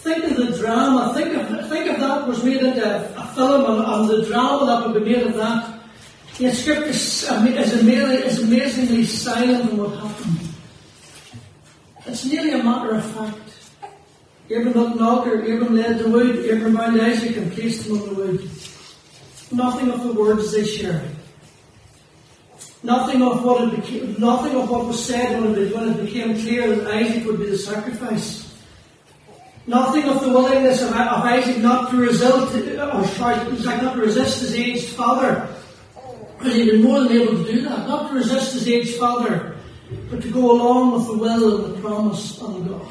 Think 0.04 0.24
of 0.24 0.36
the 0.36 0.58
drama. 0.58 1.14
Think 1.14 1.34
of, 1.34 1.68
think 1.70 1.98
that 1.98 2.28
was 2.28 2.44
made 2.44 2.60
into 2.60 2.84
a, 2.84 3.26
film 3.28 3.64
and, 3.64 3.84
and, 3.86 4.08
the 4.10 4.26
drama 4.26 4.66
that 4.66 4.86
would 4.86 5.02
be 5.02 5.12
made 5.12 5.26
of 5.26 5.34
that. 5.36 5.80
Yet 6.38 6.54
Scripture 6.54 6.90
is, 6.90 7.22
is, 7.22 7.30
amazingly, 7.30 8.16
is 8.16 8.42
amazingly 8.42 9.06
silent 9.06 9.70
on 9.70 9.78
what 9.78 9.98
happened. 9.98 10.40
It's 12.04 12.26
nearly 12.26 12.50
a 12.50 12.62
matter 12.62 12.96
of 12.96 13.04
fact. 13.12 13.38
Abram 14.50 14.92
an 14.92 15.00
altar, 15.00 15.40
Abram 15.40 15.74
led 15.74 15.98
the 15.98 16.10
wood, 16.10 16.50
Abram 16.50 16.76
bound 16.76 17.00
Isaac 17.00 17.38
and 17.38 17.50
placed 17.50 17.86
him 17.86 17.98
on 17.98 18.06
the 18.06 18.14
wood. 18.14 18.50
Nothing 19.52 19.90
of 19.90 20.02
the 20.04 20.12
words 20.12 20.52
they 20.52 20.64
shared. 20.64 21.08
Nothing 22.82 23.22
of 23.22 23.42
what 23.42 23.62
it 23.62 23.76
became, 23.80 24.16
nothing 24.18 24.54
of 24.54 24.68
what 24.68 24.84
was 24.84 25.02
said 25.02 25.40
when 25.40 25.56
it, 25.56 25.74
when 25.74 25.88
it 25.94 26.04
became 26.04 26.38
clear 26.38 26.76
that 26.76 26.94
Isaac 26.94 27.24
would 27.24 27.38
be 27.38 27.48
the 27.48 27.56
sacrifice. 27.56 28.43
Nothing 29.66 30.04
of 30.04 30.20
the 30.20 30.28
willingness 30.28 30.82
of, 30.82 30.92
Isaac 30.92 31.58
not 31.58 31.90
to 31.90 31.96
resist, 31.96 32.54
or 32.54 32.90
oh, 32.92 33.06
sorry, 33.16 33.36
like 33.50 33.82
not 33.82 33.94
to 33.94 34.00
resist 34.00 34.40
his 34.40 34.54
aged 34.54 34.88
father. 34.88 35.48
But 36.38 36.52
he'd 36.52 36.70
been 36.70 36.82
more 36.82 37.02
than 37.02 37.12
able 37.12 37.42
to 37.42 37.52
do 37.52 37.62
that. 37.62 37.88
Not 37.88 38.08
to 38.10 38.14
resist 38.14 38.52
his 38.52 38.68
aged 38.68 38.96
father, 38.96 39.56
but 40.10 40.20
to 40.20 40.30
go 40.30 40.52
along 40.52 40.92
with 40.92 41.06
the 41.06 41.16
will 41.16 41.64
and 41.64 41.74
the 41.74 41.80
promise 41.80 42.42
of 42.42 42.68
God. 42.68 42.86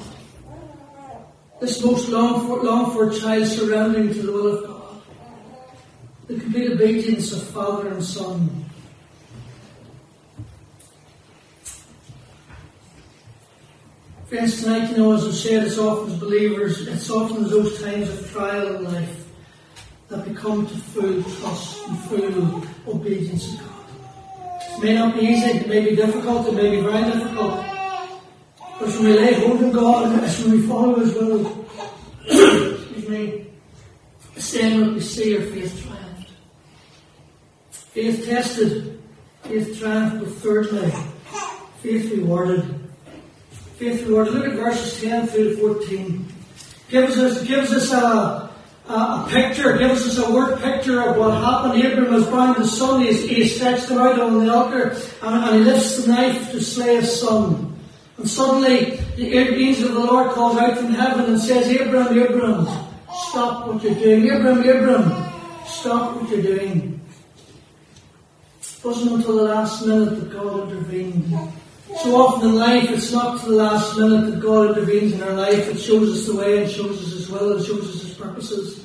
This 1.61 1.83
most 1.83 2.09
long 2.09 2.47
for, 2.47 2.63
long 2.63 2.91
for 2.91 3.11
child 3.11 3.47
surrendering 3.47 4.09
to 4.09 4.21
the 4.23 4.31
will 4.31 4.57
of 4.57 4.67
God. 4.67 5.01
The 6.27 6.39
complete 6.39 6.71
obedience 6.71 7.31
of 7.31 7.43
father 7.43 7.89
and 7.89 8.03
son. 8.03 8.62
Friends, 14.33 14.63
tonight, 14.63 14.89
you 14.89 14.97
know, 14.97 15.11
as 15.11 15.27
I've 15.27 15.35
said, 15.35 15.63
it's 15.63 15.77
often 15.77 16.11
as 16.11 16.19
believers, 16.19 16.87
it's 16.87 17.11
often 17.11 17.47
those 17.47 17.79
times 17.79 18.09
of 18.09 18.31
trial 18.31 18.77
in 18.77 18.83
life 18.83 19.25
that 20.07 20.27
become 20.27 20.65
to 20.65 20.73
full 20.73 21.21
trust 21.21 21.87
and 21.87 21.99
full 21.99 22.63
obedience 22.87 23.51
to 23.51 23.57
God. 23.61 23.85
It 24.71 24.81
may 24.81 24.95
not 24.95 25.13
be 25.13 25.21
easy, 25.27 25.51
it 25.51 25.67
may 25.67 25.87
be 25.87 25.95
difficult, 25.95 26.47
it 26.47 26.55
may 26.55 26.71
be 26.71 26.81
very 26.81 27.03
difficult. 27.11 27.63
But 28.79 28.89
when 28.89 29.03
we 29.03 29.13
lay 29.13 29.33
hold 29.33 29.63
on 29.65 29.71
God 29.71 30.11
and 30.13 30.21
as 30.21 30.43
we 30.43 30.63
follow 30.63 30.95
His 30.95 31.13
will, 31.13 31.67
excuse 32.25 33.09
me, 33.09 33.47
stand 34.37 34.81
what 34.81 34.93
we 34.95 35.01
see 35.01 35.37
our 35.37 35.43
faith 35.43 35.85
triumphed. 35.85 36.31
Faith 37.69 38.25
tested, 38.25 38.99
faith 39.43 39.77
triumphed, 39.77 40.25
but 40.25 40.33
thirdly, 40.37 40.91
faith 41.83 42.11
rewarded. 42.11 42.82
Faith 43.83 44.07
rewarded. 44.07 44.33
Look 44.35 44.45
at 44.45 44.53
verses 44.53 45.01
10 45.01 45.27
through 45.27 45.57
14. 45.57 46.25
Gives 46.89 47.17
us, 47.17 47.43
gives 47.45 47.73
us 47.73 47.91
a, 47.91 48.49
a, 48.87 48.93
a 48.93 49.27
picture, 49.29 49.77
gives 49.77 50.07
us 50.07 50.17
a 50.25 50.31
word 50.31 50.61
picture 50.61 51.01
of 51.01 51.17
what 51.17 51.33
happened. 51.33 51.83
Abram 51.83 52.13
was 52.13 52.25
bound 52.27 52.55
his 52.55 52.77
son, 52.77 53.01
he, 53.01 53.11
he 53.11 53.45
stretched 53.45 53.89
him 53.89 53.97
out 53.97 54.21
on 54.21 54.45
the 54.45 54.53
altar, 54.53 54.95
and, 55.21 55.35
and 55.35 55.55
he 55.55 55.63
lifts 55.69 55.97
the 56.01 56.07
knife 56.13 56.51
to 56.51 56.61
slay 56.61 56.95
his 56.95 57.19
son. 57.19 57.77
And 58.17 58.29
suddenly 58.29 59.01
the 59.17 59.37
angel 59.37 59.89
of 59.89 59.95
the 59.95 59.99
Lord 59.99 60.31
calls 60.31 60.57
out 60.57 60.77
from 60.77 60.93
heaven 60.93 61.25
and 61.25 61.39
says, 61.41 61.69
Abram, 61.81 62.17
Abram, 62.17 62.65
stop 63.27 63.67
what 63.67 63.83
you're 63.83 63.95
doing. 63.95 64.29
Abram, 64.29 64.59
Abram, 64.59 65.33
stop 65.65 66.15
what 66.15 66.29
you're 66.29 66.41
doing. 66.41 67.01
It 68.61 68.85
wasn't 68.85 69.11
until 69.11 69.35
the 69.35 69.43
last 69.43 69.85
minute 69.85 70.21
that 70.21 70.31
God 70.31 70.71
intervened. 70.71 71.35
So 72.01 72.15
often 72.15 72.49
in 72.49 72.55
life, 72.55 72.89
it's 72.89 73.11
not 73.11 73.41
to 73.41 73.49
the 73.49 73.55
last 73.55 73.97
minute 73.97 74.31
that 74.31 74.39
God 74.39 74.69
intervenes 74.69 75.13
in 75.13 75.23
our 75.23 75.33
life. 75.33 75.67
It 75.69 75.79
shows 75.79 76.11
us 76.11 76.25
the 76.25 76.35
way 76.35 76.63
and 76.63 76.71
shows 76.71 77.01
us 77.01 77.11
His 77.11 77.29
will 77.29 77.55
and 77.55 77.65
shows 77.65 77.95
us 77.95 78.01
His 78.01 78.13
purposes. 78.15 78.83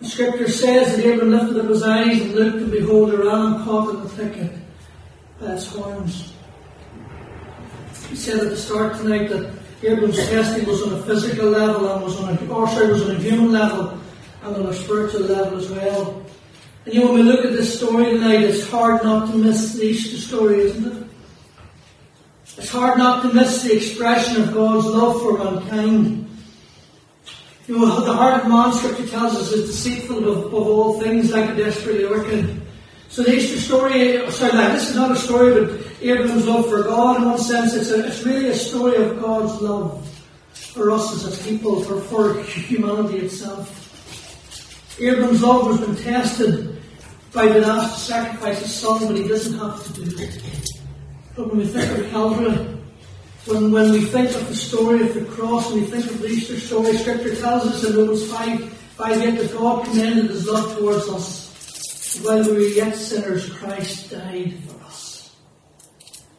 The 0.00 0.08
scripture 0.08 0.48
says 0.48 0.96
that 0.96 1.06
Abram 1.06 1.30
lifted 1.30 1.58
up 1.58 1.70
his 1.70 1.82
eyes 1.82 2.20
and 2.20 2.34
looked, 2.34 2.56
and 2.56 2.70
behold, 2.70 3.14
a 3.14 3.18
ram 3.18 3.64
caught 3.64 3.94
in 3.94 4.02
the 4.02 4.08
thicket 4.10 4.52
by 5.40 5.54
its 5.54 5.66
horns. 5.66 6.32
We 8.10 8.16
said 8.16 8.40
at 8.40 8.50
the 8.50 8.56
start 8.56 8.96
tonight 8.96 9.28
that 9.30 9.52
Abram's 9.82 10.18
testing 10.28 10.66
was 10.66 10.82
on 10.82 10.92
a 10.92 11.02
physical 11.02 11.48
level 11.48 11.90
and 11.90 12.02
was 12.02 12.20
on 12.20 12.36
a, 12.36 12.52
or 12.52 12.68
sorry, 12.68 12.92
was 12.92 13.08
on 13.08 13.16
a 13.16 13.18
human 13.18 13.52
level 13.52 13.98
and 14.42 14.56
on 14.56 14.66
a 14.66 14.74
spiritual 14.74 15.22
level 15.22 15.58
as 15.58 15.70
well. 15.70 16.22
And 16.84 16.94
you 16.94 17.00
know, 17.00 17.12
when 17.12 17.20
we 17.20 17.22
look 17.22 17.44
at 17.44 17.52
this 17.52 17.78
story 17.78 18.04
tonight, 18.04 18.42
it's 18.42 18.68
hard 18.68 19.02
not 19.02 19.30
to 19.30 19.36
miss 19.36 19.72
the 19.72 19.84
Easter 19.84 20.18
story, 20.18 20.60
isn't 20.60 20.92
it? 20.92 21.05
It's 22.58 22.70
hard 22.70 22.98
not 22.98 23.22
to 23.22 23.34
miss 23.34 23.62
the 23.62 23.76
expression 23.76 24.42
of 24.42 24.54
God's 24.54 24.86
love 24.86 25.20
for 25.20 25.38
mankind. 25.38 26.22
You 27.66 27.78
know, 27.78 28.00
the 28.00 28.14
heart 28.14 28.42
of 28.42 28.48
man, 28.48 28.72
Scripture 28.72 29.08
tells 29.08 29.34
us, 29.34 29.52
is 29.52 29.68
deceitful 29.68 30.28
of, 30.28 30.46
of 30.46 30.54
all 30.54 31.00
things, 31.00 31.32
like 31.32 31.50
a 31.50 31.54
desperately 31.54 32.06
wicked. 32.06 32.62
So 33.08 33.22
the 33.22 33.36
Easter 33.36 33.58
story, 33.58 34.30
sorry, 34.30 34.52
like, 34.52 34.72
this 34.72 34.90
is 34.90 34.96
not 34.96 35.10
a 35.10 35.16
story 35.16 35.52
about 35.52 35.86
Abraham's 36.00 36.46
love 36.46 36.68
for 36.68 36.82
God 36.82 37.22
in 37.22 37.28
one 37.28 37.38
sense. 37.38 37.74
It's, 37.74 37.90
a, 37.90 38.06
it's 38.06 38.22
really 38.24 38.48
a 38.48 38.54
story 38.54 38.96
of 39.02 39.20
God's 39.20 39.60
love 39.60 40.08
for 40.52 40.90
us 40.90 41.12
as 41.14 41.40
a 41.40 41.44
people, 41.44 41.82
for, 41.82 42.00
for 42.00 42.42
humanity 42.42 43.18
itself. 43.18 44.98
Abraham's 45.00 45.42
love 45.42 45.66
has 45.70 45.80
been 45.80 45.96
tested 45.96 46.82
by 47.32 47.48
asked 47.48 48.06
to 48.06 48.12
sacrifice 48.12 48.60
his 48.60 48.74
son, 48.74 49.06
but 49.06 49.16
he 49.16 49.28
doesn't 49.28 49.58
have 49.58 49.84
to 49.86 50.04
do 50.04 50.22
it. 50.22 50.70
But 51.36 51.48
when 51.48 51.58
we 51.58 51.66
think 51.66 51.98
of 51.98 52.10
Calvary, 52.10 52.66
when, 53.44 53.70
when 53.70 53.92
we 53.92 54.00
think 54.00 54.34
of 54.34 54.48
the 54.48 54.54
story 54.54 55.02
of 55.02 55.12
the 55.12 55.24
cross, 55.26 55.70
when 55.70 55.82
we 55.82 55.86
think 55.86 56.06
of 56.06 56.18
the 56.20 56.28
Easter 56.28 56.58
story, 56.58 56.96
Scripture 56.96 57.36
tells 57.36 57.66
us 57.66 57.84
in 57.84 57.94
Romans 57.94 58.30
5, 58.32 58.72
5 58.72 59.22
8 59.22 59.30
that 59.38 59.52
God 59.52 59.84
commended 59.84 60.30
his 60.30 60.48
love 60.48 60.78
towards 60.78 61.06
us. 61.08 62.22
While 62.24 62.42
we 62.42 62.52
were 62.52 62.60
yet 62.60 62.96
sinners, 62.96 63.50
Christ 63.50 64.10
died 64.10 64.54
for 64.66 64.82
us. 64.86 65.36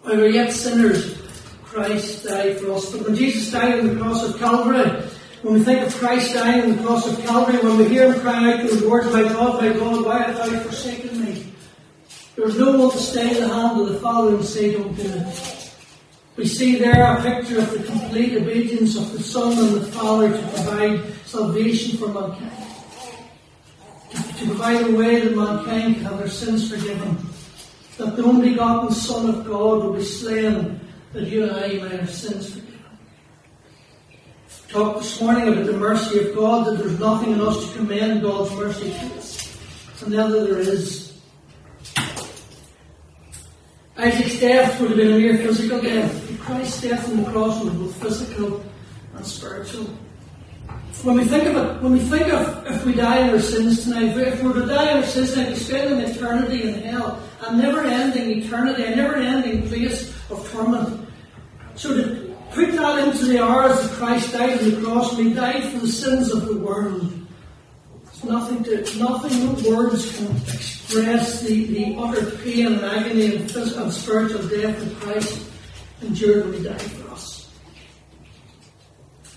While 0.02 0.16
we 0.16 0.22
were 0.24 0.30
yet 0.30 0.52
sinners, 0.52 1.22
Christ 1.64 2.26
died 2.26 2.60
for 2.60 2.74
us. 2.74 2.92
But 2.92 3.06
when 3.06 3.16
Jesus 3.16 3.52
died 3.52 3.80
on 3.80 3.88
the 3.88 4.02
cross 4.02 4.24
of 4.24 4.40
Calvary, 4.40 4.90
when 5.44 5.54
we 5.54 5.60
think 5.64 5.86
of 5.86 5.94
Christ 5.96 6.34
dying 6.34 6.64
on 6.64 6.78
the 6.78 6.84
cross 6.84 7.08
of 7.08 7.24
Calvary, 7.24 7.60
when 7.60 7.78
we 7.78 7.88
hear 7.88 8.12
him 8.12 8.20
cry 8.20 8.54
out 8.54 8.68
those 8.68 8.84
words, 8.84 9.14
My 9.14 9.22
God, 9.22 9.62
my 9.62 9.72
God, 9.74 10.04
why 10.04 10.24
have 10.24 10.38
thou 10.38 10.60
forsaken 10.62 11.24
me? 11.24 11.27
There 12.38 12.46
was 12.46 12.60
no 12.60 12.78
one 12.78 12.92
to 12.92 12.98
stay 13.00 13.36
in 13.36 13.42
the 13.42 13.52
hand 13.52 13.82
of 13.82 13.90
the 13.90 14.00
Father 14.00 14.36
and 14.36 14.46
say, 14.46 14.74
Don't 14.74 14.96
do 14.96 15.02
it. 15.02 15.74
We 16.36 16.46
see 16.46 16.78
there 16.78 17.18
a 17.18 17.20
picture 17.20 17.58
of 17.58 17.72
the 17.72 17.84
complete 17.84 18.38
obedience 18.38 18.96
of 18.96 19.12
the 19.12 19.24
Son 19.24 19.58
and 19.58 19.74
the 19.74 19.82
Father 19.88 20.30
to 20.30 20.48
provide 20.50 21.02
salvation 21.26 21.98
for 21.98 22.10
mankind. 22.10 22.52
To, 24.12 24.18
to 24.22 24.46
provide 24.46 24.86
a 24.86 24.96
way 24.96 25.22
that 25.22 25.36
mankind 25.36 25.96
can 25.96 26.04
have 26.04 26.20
their 26.20 26.30
sins 26.30 26.70
forgiven. 26.70 27.18
That 27.98 28.16
the 28.16 28.24
only 28.24 28.52
begotten 28.52 28.92
Son 28.92 29.30
of 29.30 29.44
God 29.44 29.84
will 29.84 29.94
be 29.94 30.04
slain 30.04 30.80
that 31.14 31.24
you 31.24 31.46
and 31.46 31.54
I 31.54 31.70
may 31.70 31.98
have 31.98 32.12
sins 32.12 32.54
forgiven. 32.54 32.78
Talked 34.70 35.00
this 35.00 35.20
morning 35.20 35.48
about 35.48 35.66
the 35.66 35.74
mercy 35.74 36.20
of 36.20 36.36
God, 36.36 36.68
that 36.68 36.78
there's 36.78 37.00
nothing 37.00 37.32
in 37.32 37.42
us 37.42 37.72
to 37.72 37.78
commend 37.80 38.22
God's 38.22 38.54
mercy 38.54 38.92
to 38.92 39.16
us. 39.16 39.58
And 40.04 40.14
now 40.14 40.28
that 40.28 40.48
there 40.48 40.60
is. 40.60 41.07
Isaac's 43.98 44.40
death 44.40 44.80
would 44.80 44.92
have 44.92 44.98
been 44.98 45.14
a 45.14 45.18
mere 45.18 45.38
physical 45.40 45.82
death. 45.82 46.40
Christ's 46.40 46.82
death 46.82 47.10
on 47.10 47.24
the 47.24 47.32
cross 47.32 47.64
was 47.64 47.74
both 47.74 47.96
physical 48.02 48.64
and 49.16 49.26
spiritual. 49.26 49.86
When 51.04 51.18
we 51.18 51.26
think 51.26 51.46
of 51.46 51.56
it, 51.56 51.82
when 51.82 51.94
we 51.94 52.00
think 52.00 52.32
of 52.32 52.66
if 52.68 52.86
we 52.86 52.94
die 52.94 53.28
in 53.28 53.32
our 53.32 53.40
sins 53.40 53.84
tonight, 53.84 54.16
if 54.16 54.42
we 54.42 54.48
were 54.48 54.62
to 54.62 54.66
die 54.68 54.92
in 54.92 54.98
our 54.98 55.04
sins 55.04 55.34
tonight, 55.34 55.50
we 55.50 55.56
spend 55.56 55.94
an 55.94 56.02
eternity 56.02 56.70
in 56.70 56.82
hell, 56.84 57.22
a 57.42 57.56
never-ending 57.56 58.44
eternity, 58.44 58.84
a 58.84 58.96
never-ending 58.96 59.68
place 59.68 60.14
of 60.30 60.48
torment. 60.52 61.08
So 61.76 61.96
to 61.96 62.36
put 62.52 62.74
that 62.74 63.08
into 63.08 63.26
the 63.26 63.44
hours 63.44 63.82
that 63.82 63.92
Christ 63.94 64.32
died 64.32 64.60
on 64.60 64.72
the 64.72 64.82
cross, 64.82 65.18
and 65.18 65.28
He 65.28 65.34
died 65.34 65.64
for 65.66 65.80
the 65.80 65.88
sins 65.88 66.32
of 66.32 66.46
the 66.46 66.58
world. 66.58 67.12
Nothing 68.24 68.64
to, 68.64 68.98
nothing, 68.98 69.46
no 69.46 69.76
words 69.76 70.18
can 70.18 70.36
express 70.36 71.42
the, 71.42 71.66
the 71.66 71.96
utter 71.98 72.32
pain 72.38 72.68
and 72.68 72.82
agony 72.82 73.36
and, 73.36 73.52
physical, 73.52 73.84
and 73.84 73.94
spiritual 73.94 74.48
death 74.48 74.80
that 74.80 75.00
Christ 75.00 75.50
endured 76.02 76.46
when 76.46 76.54
He 76.54 76.64
died 76.64 76.82
for 76.82 77.12
us. 77.12 77.54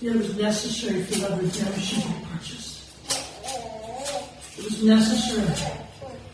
It 0.01 0.15
was 0.15 0.35
necessary 0.35 1.03
for 1.03 1.19
that 1.19 1.41
redemption 1.41 2.01
to 2.01 2.27
purchase. 2.33 2.91
It 4.57 4.63
was 4.63 4.83
necessary. 4.83 5.77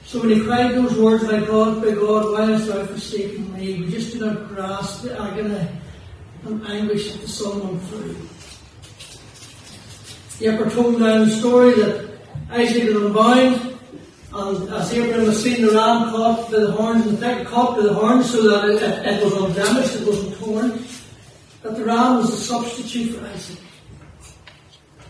So 0.06 0.22
when 0.22 0.30
he 0.30 0.42
cried 0.42 0.74
those 0.74 0.98
words, 0.98 1.26
My 1.26 1.42
God, 1.42 1.84
my 1.84 1.92
God, 1.92 2.32
why 2.32 2.46
hast 2.46 2.68
thou 2.68 2.86
forsaken 2.86 3.52
me? 3.54 3.82
We 3.82 3.92
just 3.92 4.14
do 4.14 4.26
not 4.26 4.48
grasp 4.48 5.04
the 5.04 5.20
agony 5.20 5.68
and 6.46 6.66
anguish 6.66 7.12
that 7.12 7.22
the 7.22 7.28
son 7.28 7.60
went 7.60 7.84
through. 7.84 8.16
Yet 10.40 10.60
we're 10.60 10.70
told 10.70 11.02
now 11.02 11.26
the 11.26 11.32
story 11.32 11.74
that 11.74 12.07
Isaac 12.50 12.84
had 12.84 12.96
unbound, 12.96 13.78
and 14.34 14.74
as 14.74 14.94
Abraham 14.94 15.26
has 15.26 15.44
seen 15.44 15.66
the 15.66 15.74
ram 15.74 16.10
caught 16.12 16.52
by 16.52 16.60
the 16.60 16.72
horns, 16.72 17.06
in 17.08 17.18
fact 17.18 17.48
caught 17.48 17.76
by 17.76 17.84
the 17.84 17.94
horns 17.94 18.32
so 18.32 18.42
that 18.48 18.70
it, 18.70 18.82
it, 18.82 19.06
it 19.06 19.24
was 19.24 19.34
undamaged, 19.34 19.96
it 19.96 20.08
wasn't 20.08 20.38
torn, 20.40 20.86
that 21.64 21.76
the 21.76 21.86
ram 21.86 22.18
was 22.18 22.34
a 22.34 22.38
substitute 22.38 23.16
for 23.16 23.26
Isaac. 23.28 23.60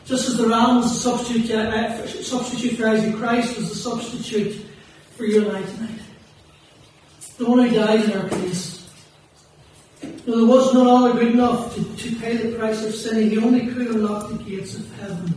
Just 0.06 0.30
as 0.30 0.38
the 0.38 0.48
ram 0.48 0.78
was 0.78 0.86
a 0.86 1.00
substitute, 1.00 1.52
uh, 1.52 2.08
substitute 2.08 2.78
for 2.78 2.88
Isaac, 2.88 3.16
Christ 3.16 3.58
was 3.58 3.72
a 3.72 3.76
substitute 3.76 4.66
for 5.16 5.26
you 5.26 5.48
and 5.48 5.58
I 5.58 5.62
tonight. 5.64 6.00
The 7.38 7.46
one 7.46 7.68
who 7.68 7.76
died 7.76 8.06
in 8.06 8.14
our 8.14 8.28
place. 8.30 8.90
Now, 10.02 10.36
there 10.36 10.46
was 10.46 10.74
no 10.74 11.06
other 11.06 11.20
good 11.20 11.34
enough 11.34 11.76
to, 11.76 11.84
to 11.84 12.16
pay 12.16 12.38
the 12.38 12.58
price 12.58 12.84
of 12.84 12.96
sin. 12.96 13.30
He 13.30 13.38
only 13.38 13.68
could 13.68 13.88
unlock 13.88 14.30
the 14.30 14.44
gates 14.44 14.76
of 14.76 14.92
heaven. 15.00 15.37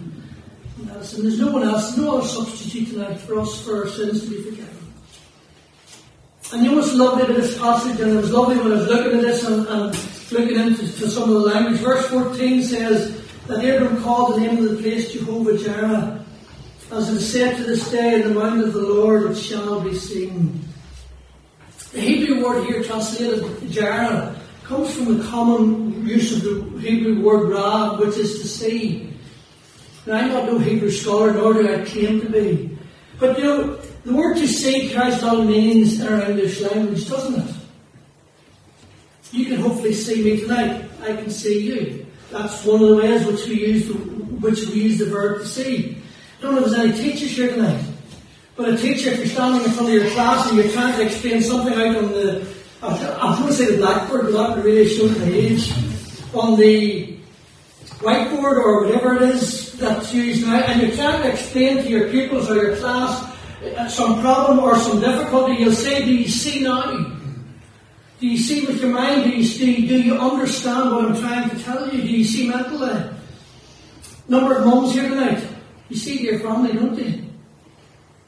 And 1.01 1.25
there's 1.25 1.39
no 1.39 1.51
one 1.51 1.63
else, 1.63 1.97
no 1.97 2.19
other 2.19 2.29
substitute 2.29 2.91
tonight 2.91 3.19
for 3.21 3.41
us 3.41 3.65
for 3.65 3.85
our 3.85 3.89
sins 3.89 4.23
to 4.25 4.31
be 4.31 4.43
forgiven. 4.43 4.77
And 6.53 6.63
you 6.63 6.71
know 6.71 6.77
what's 6.77 6.95
lovely 6.95 7.35
this 7.35 7.59
passage, 7.59 7.99
and 8.01 8.13
it 8.13 8.17
was 8.17 8.31
lovely 8.33 8.59
when 8.59 8.73
I 8.73 8.75
was 8.75 8.87
looking 8.87 9.19
at 9.19 9.23
this 9.23 9.45
and, 9.45 9.67
and 9.67 10.31
looking 10.31 10.59
into 10.59 10.87
some 11.09 11.23
of 11.23 11.29
the 11.31 11.49
language. 11.49 11.81
Verse 11.81 12.07
14 12.09 12.63
says 12.65 13.23
that 13.47 13.65
Abram 13.65 14.03
called 14.03 14.35
the 14.35 14.41
name 14.41 14.59
of 14.59 14.77
the 14.77 14.83
place 14.83 15.11
Jehovah 15.11 15.57
Jireh. 15.57 16.23
As 16.93 17.09
it 17.09 17.17
is 17.17 17.33
said 17.33 17.57
to 17.57 17.63
this 17.63 17.91
day, 17.91 18.21
in 18.21 18.29
the 18.29 18.41
mount 18.41 18.63
of 18.63 18.75
the 18.75 18.81
Lord 18.83 19.31
it 19.31 19.37
shall 19.37 19.81
be 19.81 19.95
seen. 19.95 20.61
The 21.93 22.01
Hebrew 22.01 22.45
word 22.45 22.67
here 22.67 22.83
translated 22.83 23.71
Jireh 23.71 24.37
comes 24.65 24.95
from 24.95 25.19
the 25.19 25.25
common 25.25 26.07
use 26.07 26.37
of 26.37 26.43
the 26.43 26.81
Hebrew 26.81 27.23
word 27.23 27.51
ra, 27.51 27.97
which 27.97 28.17
is 28.17 28.41
to 28.43 28.49
see. 28.49 29.10
Now, 30.07 30.17
I'm 30.17 30.29
not 30.29 30.47
no 30.47 30.59
Hebrew 30.59 30.91
scholar, 30.91 31.33
nor 31.33 31.53
do 31.55 31.69
I 31.73 31.85
claim 31.85 32.21
to 32.23 32.29
be. 32.29 32.79
But 33.19 33.39
you 33.39 33.45
know, 33.45 33.77
the 34.05 34.15
word 34.15 34.37
to 34.39 34.49
see 34.49 34.89
carries 34.89 35.23
a 35.23 35.27
lot 35.27 35.41
of 35.41 35.47
meanings 35.47 36.01
in 36.01 36.09
our 36.09 36.31
English 36.31 36.61
language, 36.61 37.09
doesn't 37.09 37.49
it? 37.49 37.55
You 39.33 39.45
can 39.47 39.61
hopefully 39.61 39.93
see 39.93 40.25
me 40.25 40.41
tonight. 40.41 40.87
I 41.03 41.15
can 41.15 41.31
see 41.31 41.61
you. 41.61 42.07
That's 42.31 42.65
one 42.65 42.83
of 42.83 42.89
the 42.89 42.97
ways 42.97 43.27
which 43.27 43.47
we 43.47 43.67
use 43.67 43.87
the, 43.87 43.95
which 43.95 44.67
we 44.69 44.83
use 44.83 44.99
the 44.99 45.07
verb 45.07 45.43
to 45.43 45.47
see. 45.47 45.99
I 46.39 46.43
don't 46.43 46.55
know 46.55 46.65
if 46.65 46.71
there's 46.71 46.79
any 46.79 46.97
teachers 46.97 47.33
here 47.33 47.51
tonight. 47.51 47.85
But 48.57 48.71
a 48.71 48.77
teacher, 48.77 49.11
if 49.11 49.19
you're 49.19 49.27
standing 49.29 49.65
in 49.65 49.71
front 49.71 49.89
of 49.89 49.95
your 49.95 50.11
class 50.11 50.49
and 50.49 50.59
you're 50.59 50.73
trying 50.73 50.97
to 50.97 51.07
explain 51.07 51.43
something 51.43 51.75
out 51.75 51.97
on 51.97 52.13
the, 52.13 52.47
I'm 52.83 53.37
going 53.37 53.49
to 53.49 53.53
say 53.53 53.77
the 53.77 53.79
blackboard, 53.79 54.23
but 54.23 54.33
that 54.33 54.65
really 54.65 54.89
shows 54.89 55.17
the 55.19 55.33
age, 55.33 55.73
on 56.35 56.59
the 56.59 57.20
whiteboard 58.01 58.57
or 58.57 58.85
whatever 58.85 59.17
it 59.17 59.23
is 59.23 59.73
that's 59.75 60.13
used 60.13 60.47
now, 60.47 60.57
and 60.57 60.83
you're 60.83 60.97
trying 60.97 61.23
to 61.23 61.31
explain 61.31 61.79
to 61.79 61.89
your 61.89 62.09
pupils 62.09 62.51
or 62.51 62.57
your 62.57 62.77
class 62.77 63.31
uh, 63.77 63.89
some 63.89 64.21
problem 64.21 64.59
or 64.59 64.79
some 64.79 65.01
difficulty, 65.01 65.55
you'll 65.55 65.73
say, 65.73 66.05
do 66.05 66.15
you 66.15 66.29
see 66.29 66.63
now? 66.63 67.17
Do 68.19 68.27
you 68.27 68.39
see 68.39 68.67
with 68.67 68.81
your 68.81 68.91
mind? 68.91 69.25
Do 69.25 69.31
you, 69.31 69.45
see, 69.45 69.87
do 69.87 70.01
you 70.01 70.15
understand 70.19 70.91
what 70.91 71.05
I'm 71.05 71.17
trying 71.17 71.51
to 71.51 71.59
tell 71.63 71.89
you? 71.89 72.03
Do 72.03 72.09
you 72.09 72.25
see 72.25 72.49
mentally? 72.49 73.11
Number 74.29 74.57
of 74.57 74.67
mums 74.67 74.93
here 74.95 75.09
tonight. 75.09 75.43
You 75.89 75.97
see 75.97 76.23
your 76.23 76.39
family, 76.41 76.73
don't 76.73 76.99
you? 76.99 77.25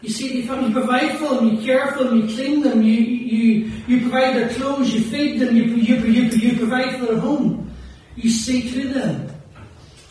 You 0.03 0.11
see 0.11 0.39
your 0.39 0.47
family, 0.49 0.69
you 0.69 0.75
provide 0.75 1.19
for 1.19 1.37
them, 1.37 1.49
you 1.49 1.65
care 1.65 1.93
for 1.93 2.05
them, 2.05 2.21
you 2.21 2.35
clean 2.35 2.61
them, 2.61 2.83
you, 2.83 2.93
you, 2.93 3.73
you 3.87 4.01
provide 4.01 4.35
their 4.35 4.49
clothes, 4.49 4.93
you 4.93 5.01
feed 5.01 5.41
them, 5.41 5.57
you, 5.57 5.65
you, 5.65 5.97
you, 5.97 6.23
you 6.31 6.59
provide 6.59 6.99
for 6.99 7.07
their 7.07 7.21
home. 7.21 7.71
You 8.17 8.29
see 8.29 8.71
to 8.71 8.89
them. 8.89 9.32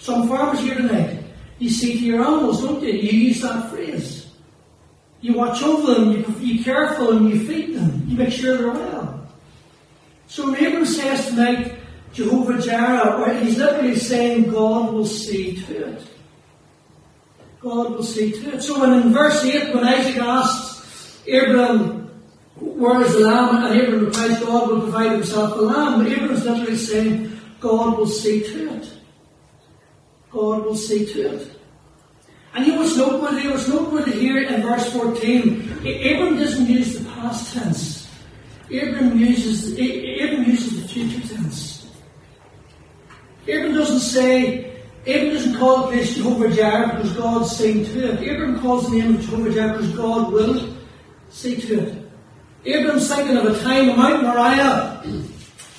Some 0.01 0.27
farmers 0.27 0.61
here 0.61 0.73
tonight, 0.73 1.23
you 1.59 1.69
see 1.69 1.93
to 1.99 2.03
your 2.03 2.25
animals, 2.25 2.63
don't 2.63 2.81
you? 2.81 2.89
You 2.89 3.29
use 3.29 3.41
that 3.41 3.69
phrase. 3.69 4.25
You 5.21 5.33
watch 5.33 5.61
over 5.61 5.93
them, 5.93 6.11
you, 6.11 6.25
you 6.39 6.63
care 6.63 6.95
for 6.95 7.13
them, 7.13 7.27
you 7.27 7.45
feed 7.45 7.75
them, 7.75 8.03
you 8.07 8.17
make 8.17 8.33
sure 8.33 8.57
they're 8.57 8.71
well. 8.71 9.27
So 10.25 10.55
Abram 10.55 10.87
says 10.87 11.27
tonight, 11.27 11.75
Jehovah 12.13 12.59
Jireh, 12.59 13.19
where 13.19 13.39
he's 13.43 13.59
literally 13.59 13.95
saying 13.95 14.49
God 14.49 14.91
will 14.91 15.05
see 15.05 15.57
to 15.65 15.89
it. 15.89 16.03
God 17.59 17.91
will 17.91 18.03
see 18.03 18.31
to 18.31 18.55
it. 18.55 18.63
So 18.63 18.81
when 18.81 19.03
in 19.03 19.13
verse 19.13 19.45
8, 19.45 19.75
when 19.75 19.83
Isaac 19.83 20.17
asks 20.17 21.21
Abraham, 21.27 22.09
where 22.55 23.03
is 23.03 23.13
the 23.13 23.19
lamb? 23.19 23.63
And 23.63 23.79
Abraham 23.79 24.05
replies, 24.05 24.39
God 24.39 24.67
will 24.67 24.81
provide 24.81 25.11
himself 25.11 25.57
the 25.57 25.61
lamb. 25.61 26.03
But 26.03 26.11
Abraham's 26.11 26.43
literally 26.43 26.77
saying, 26.77 27.39
God 27.59 27.99
will 27.99 28.07
see 28.07 28.41
to 28.41 28.77
it. 28.77 28.93
God 30.31 30.65
will 30.65 30.75
see 30.75 31.05
to 31.13 31.35
it. 31.35 31.51
And 32.53 32.65
you 32.65 32.73
know 32.73 32.81
what's 32.81 32.97
noteworthy? 33.67 34.11
Here 34.11 34.41
in 34.41 34.61
verse 34.61 34.91
14, 34.91 35.79
Abram 35.79 36.37
doesn't 36.37 36.67
use 36.67 36.99
the 36.99 37.09
past 37.11 37.53
tense. 37.53 38.09
Abram 38.65 39.17
uses 39.17 39.71
Abram 39.73 40.43
uses 40.49 40.81
the 40.81 40.87
future 40.87 41.35
tense. 41.35 41.89
Abram 43.43 43.73
doesn't 43.73 43.99
say 43.99 44.71
Abram 45.07 45.29
doesn't 45.29 45.55
call 45.55 45.83
the 45.83 45.87
place 45.87 46.15
Jehovah 46.15 46.53
Jireh 46.53 46.95
because 46.95 47.13
God's 47.13 47.55
saying 47.55 47.85
to 47.85 48.11
it. 48.11 48.29
Abram 48.29 48.59
calls 48.59 48.89
the 48.89 48.97
name 48.97 49.15
of 49.15 49.21
Jehovah 49.21 49.53
Jireh 49.53 49.77
because 49.77 49.95
God 49.95 50.31
will 50.31 50.77
say 51.29 51.55
to 51.55 51.79
it. 51.79 52.11
Abram's 52.65 53.07
thinking 53.07 53.37
of 53.37 53.45
a 53.45 53.59
time 53.63 53.97
Mount 53.97 54.23
Moriah 54.23 55.01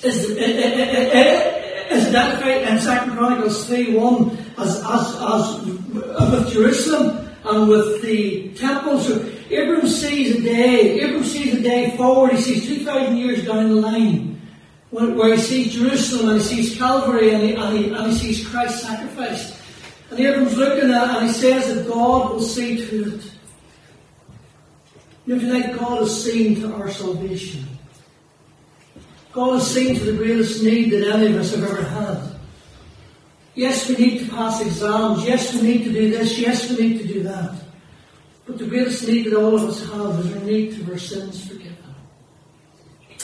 is, 0.02 0.30
is 0.30 2.06
identified 2.08 2.62
in 2.62 2.78
2 2.80 3.16
Chronicles 3.16 3.66
3 3.66 3.94
1 3.94 4.41
as, 4.58 4.82
as, 4.84 5.16
as 5.20 5.64
with 5.64 6.52
Jerusalem 6.52 7.28
and 7.44 7.68
with 7.68 8.02
the 8.02 8.52
temple. 8.54 8.98
So 9.00 9.20
Abram 9.46 9.86
sees 9.86 10.36
a 10.36 10.42
day, 10.42 11.00
Abram 11.00 11.24
sees 11.24 11.54
a 11.54 11.62
day 11.62 11.96
forward, 11.96 12.32
he 12.32 12.42
sees 12.42 12.66
2,000 12.66 13.16
years 13.16 13.44
down 13.44 13.68
the 13.68 13.74
line, 13.76 14.40
where 14.90 15.34
he 15.34 15.40
sees 15.40 15.74
Jerusalem 15.74 16.30
and 16.30 16.40
he 16.40 16.46
sees 16.46 16.78
Calvary 16.78 17.34
and 17.34 17.42
he, 17.42 17.54
and 17.54 17.78
he, 17.78 17.92
and 17.92 18.12
he 18.12 18.18
sees 18.18 18.48
Christ 18.48 18.82
sacrificed. 18.82 19.58
And 20.10 20.20
Abram's 20.20 20.56
looking 20.56 20.90
at 20.90 21.10
it 21.10 21.16
and 21.16 21.26
he 21.26 21.32
says 21.32 21.74
that 21.74 21.88
God 21.88 22.32
will 22.32 22.40
see 22.40 22.86
to 22.86 23.14
it. 23.14 23.32
You 25.24 25.36
know, 25.36 25.40
tonight 25.40 25.78
God 25.78 26.02
is 26.02 26.24
seeing 26.24 26.60
to 26.60 26.74
our 26.74 26.90
salvation. 26.90 27.64
God 29.32 29.56
is 29.56 29.66
seen 29.66 29.94
to 29.94 30.04
the 30.04 30.12
greatest 30.12 30.62
need 30.62 30.90
that 30.90 31.14
any 31.14 31.32
of 31.32 31.40
us 31.40 31.54
have 31.54 31.64
ever 31.64 31.82
had. 31.82 32.31
Yes, 33.54 33.88
we 33.88 33.96
need 33.96 34.18
to 34.20 34.30
pass 34.30 34.60
exams. 34.60 35.24
Yes, 35.24 35.54
we 35.54 35.62
need 35.62 35.84
to 35.84 35.92
do 35.92 36.10
this. 36.10 36.38
Yes, 36.38 36.70
we 36.70 36.88
need 36.88 36.98
to 36.98 37.06
do 37.06 37.22
that. 37.24 37.54
But 38.46 38.58
the 38.58 38.66
greatest 38.66 39.06
need 39.06 39.26
that 39.26 39.34
all 39.34 39.54
of 39.54 39.64
us 39.64 39.80
have 39.90 40.18
is 40.20 40.36
our 40.36 40.44
need 40.44 40.74
to 40.76 40.92
our 40.92 40.98
sins 40.98 41.46
forgiven. 41.46 41.76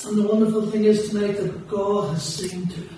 And 0.06 0.18
the 0.18 0.28
wonderful 0.28 0.70
thing 0.70 0.84
is 0.84 1.08
tonight 1.08 1.38
that 1.38 1.68
God 1.68 2.14
has 2.14 2.22
seen 2.22 2.66
to 2.66 2.80
it. 2.80 2.90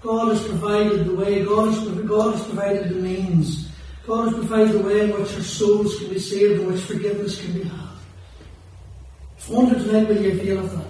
God 0.00 0.28
has 0.28 0.46
provided 0.46 1.06
the 1.06 1.14
way. 1.14 1.44
God 1.44 1.72
has, 1.72 1.88
God 2.02 2.34
has 2.34 2.44
provided 2.44 2.90
the 2.90 2.94
means. 2.94 3.68
God 4.06 4.28
has 4.28 4.34
provided 4.34 4.72
the 4.72 4.78
way 4.86 5.00
in 5.00 5.10
which 5.10 5.34
our 5.34 5.42
souls 5.42 5.98
can 5.98 6.10
be 6.10 6.18
saved 6.18 6.60
and 6.60 6.72
which 6.72 6.82
forgiveness 6.82 7.40
can 7.40 7.52
be 7.54 7.64
had. 7.64 7.88
I 9.48 9.52
wonder 9.52 9.78
tonight 9.78 10.08
will 10.08 10.22
you 10.22 10.32
avail 10.32 10.58
of 10.60 10.70
that 10.70 10.87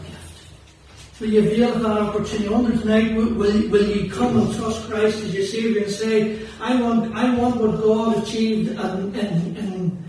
Will 1.21 1.31
you 1.31 1.41
avail 1.41 1.75
that 1.81 1.99
opportunity? 1.99 2.49
Wonder 2.49 2.79
tonight 2.79 3.17
will, 3.17 3.35
will, 3.35 3.89
you 3.89 4.09
come 4.09 4.39
and 4.39 4.55
trust 4.55 4.89
Christ 4.89 5.19
as 5.25 5.35
your 5.35 5.45
Saviour 5.45 5.83
and 5.83 5.93
say, 5.93 6.47
I 6.61 6.81
want, 6.81 7.13
I 7.13 7.35
want 7.35 7.57
what 7.57 7.83
God 7.83 8.23
achieved 8.23 8.71
in, 8.71 9.15
in, 9.17 9.57
in, 9.57 10.05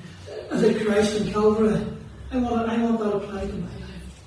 as 0.52 0.62
a 0.62 0.86
Christ 0.86 1.20
in 1.20 1.34
Calvary. 1.34 1.84
I 2.32 2.38
want, 2.38 2.70
I 2.70 2.78
want 2.84 3.00
that 3.00 3.16
applied 3.16 3.50
to 3.50 3.56
my 3.56 3.66
life. 3.66 4.24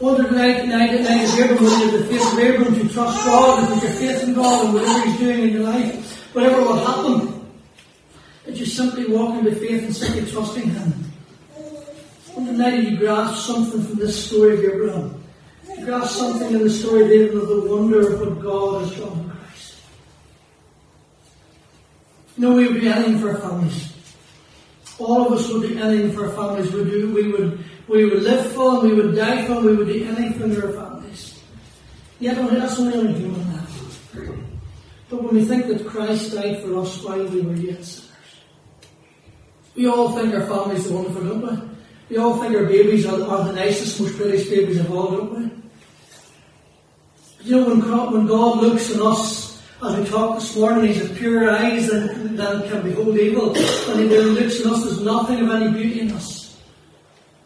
Wonder 0.00 0.28
tonight, 0.28 0.62
tonight, 0.62 0.90
tonight 0.96 1.22
is 1.22 1.38
Abram, 1.38 1.62
will 1.62 1.78
you 1.78 1.98
the 1.98 2.04
faith 2.06 2.32
of 2.32 2.38
Abram 2.38 2.74
to 2.74 2.92
trust 2.92 3.24
God 3.24 3.58
and 3.60 3.68
put 3.68 3.82
your 3.84 3.92
faith 3.92 4.24
in 4.24 4.34
God 4.34 4.64
and 4.64 4.74
whatever 4.74 5.08
He's 5.08 5.18
doing 5.20 5.38
in 5.40 5.50
your 5.50 5.62
life, 5.62 6.34
whatever 6.34 6.62
will 6.62 6.84
happen, 6.84 7.48
that 8.44 8.56
you 8.56 8.66
simply 8.66 9.06
walk 9.06 9.38
into 9.38 9.54
faith 9.54 9.84
and 9.84 9.94
simply 9.94 10.28
trusting 10.32 10.68
Him. 10.68 10.92
On 12.36 12.44
the 12.44 12.52
night 12.52 12.82
you 12.82 12.96
grasp 12.96 13.46
something 13.46 13.84
from 13.84 13.94
this 14.00 14.26
story 14.26 14.54
of 14.54 14.74
Abraham. 14.74 15.23
Grasp 15.84 16.16
something 16.16 16.54
in 16.54 16.62
the 16.62 16.70
story 16.70 17.08
David 17.08 17.34
of 17.34 17.46
the 17.46 17.60
wonder 17.60 18.14
of 18.14 18.20
what 18.20 18.42
God 18.42 18.82
has 18.82 18.96
done 18.96 19.18
in 19.18 19.30
Christ. 19.30 19.74
Know, 22.38 22.54
we 22.54 22.68
would 22.68 22.80
be 22.80 22.88
anything 22.88 23.18
for 23.18 23.32
our 23.32 23.38
families. 23.38 23.92
All 24.98 25.26
of 25.26 25.32
us 25.32 25.48
would 25.50 25.68
do 25.68 25.78
anything 25.78 26.12
for 26.12 26.26
our 26.26 26.32
families. 26.32 26.72
We, 26.72 26.84
do, 26.84 27.12
we, 27.12 27.32
would, 27.32 27.64
we 27.86 28.04
would 28.06 28.22
live 28.22 28.52
for 28.52 28.80
them, 28.80 28.88
we 28.88 28.94
would 28.94 29.14
die 29.14 29.44
for 29.44 29.54
them, 29.54 29.66
we 29.66 29.76
would 29.76 29.88
do 29.88 30.04
anything 30.04 30.54
for 30.54 30.66
our 30.66 30.72
families. 30.72 31.42
Yet 32.18 32.36
that's 32.36 32.80
only 32.80 32.98
on 32.98 33.06
a 33.08 33.12
human 33.12 33.52
level. 33.52 34.38
But 35.10 35.22
when 35.22 35.34
we 35.34 35.44
think 35.44 35.66
that 35.66 35.86
Christ 35.86 36.32
died 36.32 36.62
for 36.62 36.78
us 36.78 37.02
while 37.02 37.24
we 37.24 37.42
were 37.42 37.54
yet 37.54 37.84
sinners, 37.84 38.10
we 39.76 39.86
all 39.86 40.12
think 40.12 40.32
our 40.32 40.46
families 40.46 40.90
are 40.90 40.94
wonderful, 40.94 41.24
don't 41.24 41.42
we? 41.42 41.68
We 42.10 42.16
all 42.16 42.38
think 42.40 42.54
our 42.56 42.64
babies 42.64 43.04
are, 43.04 43.22
are 43.22 43.44
the 43.44 43.52
nicest, 43.52 44.00
most 44.00 44.16
prettiest 44.16 44.48
babies 44.48 44.78
of 44.78 44.90
all, 44.90 45.10
don't 45.10 45.38
we? 45.38 45.63
You 47.44 47.60
know, 47.60 47.68
when 47.68 47.80
God, 47.80 48.14
when 48.14 48.26
God 48.26 48.62
looks 48.62 48.94
on 48.96 49.12
us, 49.12 49.62
as 49.82 49.96
we 49.98 50.06
talked 50.06 50.40
this 50.40 50.56
morning, 50.56 50.86
He's 50.86 51.10
of 51.10 51.14
pure 51.18 51.50
eyes 51.50 51.88
that 51.88 52.66
can 52.70 52.82
behold 52.82 53.18
evil. 53.18 53.54
And 53.54 54.00
He 54.00 54.08
looks 54.08 54.64
on 54.64 54.72
us, 54.72 54.84
there's 54.84 55.02
nothing 55.02 55.40
of 55.40 55.50
any 55.50 55.70
beauty 55.70 56.00
in 56.00 56.12
us. 56.12 56.58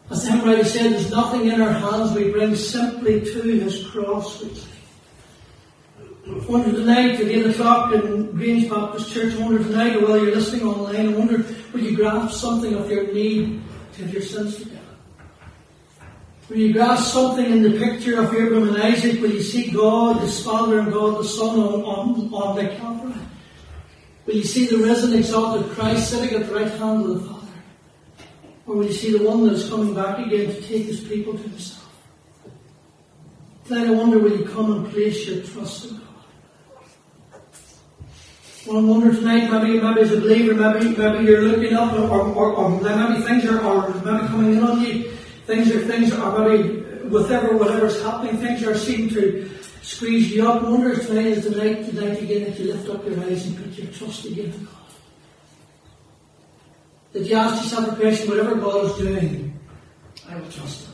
As 0.09 0.23
the 0.23 0.31
hymn 0.31 0.63
said, 0.63 0.93
there's 0.93 1.11
nothing 1.11 1.47
in 1.47 1.61
our 1.61 1.73
hands 1.73 2.13
we 2.13 2.31
bring 2.31 2.55
simply 2.55 3.19
to 3.19 3.41
His 3.41 3.85
cross. 3.87 4.41
I 6.25 6.45
wonder 6.47 6.71
tonight 6.71 7.19
at 7.19 7.27
8 7.27 7.45
o'clock 7.47 7.93
in 7.93 8.31
Grange 8.31 8.69
Baptist 8.69 9.11
Church, 9.11 9.33
I 9.35 9.43
wonder 9.43 9.61
tonight, 9.61 10.01
while 10.01 10.23
you're 10.23 10.33
listening 10.33 10.65
online, 10.65 11.13
I 11.13 11.17
wonder 11.17 11.45
will 11.73 11.81
you 11.81 11.97
grasp 11.97 12.39
something 12.39 12.73
of 12.73 12.89
your 12.89 13.11
need 13.11 13.61
to 13.93 14.03
have 14.03 14.13
your 14.13 14.21
sins 14.21 14.59
forgiven? 14.59 14.78
Will 16.49 16.57
you 16.57 16.73
grasp 16.73 17.13
something 17.13 17.45
in 17.45 17.61
the 17.61 17.77
picture 17.77 18.19
of 18.19 18.33
Abraham 18.33 18.69
and 18.69 18.81
Isaac? 18.81 19.21
Will 19.21 19.31
you 19.31 19.43
see 19.43 19.69
God, 19.69 20.19
his 20.21 20.43
Father, 20.43 20.79
and 20.79 20.91
God 20.91 21.19
the 21.19 21.23
Son 21.23 21.59
on, 21.59 21.83
on, 21.83 22.33
on 22.33 22.55
the 22.55 22.75
Calvary? 22.75 23.13
Will 24.25 24.35
you 24.35 24.43
see 24.43 24.65
the 24.65 24.77
risen, 24.77 25.13
exalted 25.13 25.69
Christ 25.71 26.09
sitting 26.09 26.39
at 26.39 26.47
the 26.47 26.55
right 26.55 26.71
hand 26.71 27.05
of 27.05 27.07
the 27.09 27.19
Father? 27.19 27.47
Or 28.65 28.77
will 28.77 28.85
you 28.85 28.93
see 28.93 29.15
the 29.15 29.23
one 29.23 29.45
that 29.45 29.53
is 29.53 29.69
coming 29.69 29.93
back 29.93 30.25
again 30.25 30.47
to 30.47 30.61
take 30.61 30.85
his 30.85 31.01
people 31.01 31.33
to 31.33 31.39
himself? 31.39 31.85
then 33.65 33.87
I 33.87 33.91
wonder, 33.91 34.17
will 34.17 34.35
you 34.35 34.45
come 34.45 34.71
and 34.71 34.91
place 34.91 35.27
your 35.27 35.43
trust 35.43 35.85
in 35.85 35.97
God? 35.97 36.03
Well, 38.65 38.77
I 38.77 38.81
wonder 38.81 39.11
tonight, 39.13 39.51
maybe, 39.51 39.79
maybe 39.79 40.01
as 40.01 40.11
a 40.11 40.19
believer, 40.19 40.55
maybe, 40.55 40.97
maybe 40.97 41.25
you're 41.25 41.43
looking 41.43 41.75
up, 41.75 41.93
or, 41.93 42.09
or, 42.09 42.53
or 42.53 42.69
maybe 42.81 43.21
things 43.21 43.45
are, 43.45 43.61
are 43.61 43.89
maybe 44.03 44.27
coming 44.27 44.55
in 44.55 44.63
on 44.63 44.81
you. 44.81 45.11
Things 45.49 45.71
are, 45.71 45.79
things 45.79 46.13
are 46.13 46.47
maybe, 46.47 46.81
whatever, 47.09 47.57
whatever's 47.57 47.99
happening, 48.03 48.37
things 48.37 48.61
are 48.63 48.77
seeming 48.77 49.09
to 49.09 49.49
squeeze 49.81 50.31
you 50.31 50.47
up. 50.47 50.61
Wonder 50.61 50.91
if 50.91 51.07
tonight 51.07 51.25
is 51.25 51.43
the 51.43 51.57
night, 51.57 51.89
tonight 51.89 52.21
again, 52.21 52.43
that 52.43 52.59
you 52.59 52.71
lift 52.71 52.87
up 52.87 53.03
your 53.03 53.19
eyes 53.21 53.47
and 53.47 53.57
put 53.57 53.75
your 53.75 53.87
trust 53.87 54.25
again 54.25 54.53
in 54.53 54.65
God. 54.65 54.75
That 57.13 57.25
you 57.25 57.35
ask 57.35 57.63
yourself 57.63 57.93
a 57.93 57.95
question, 57.95 58.29
whatever 58.29 58.55
God 58.57 58.85
is 58.91 58.97
doing, 58.99 59.59
I 60.29 60.35
will 60.35 60.51
trust 60.51 60.85
Him. 60.85 60.93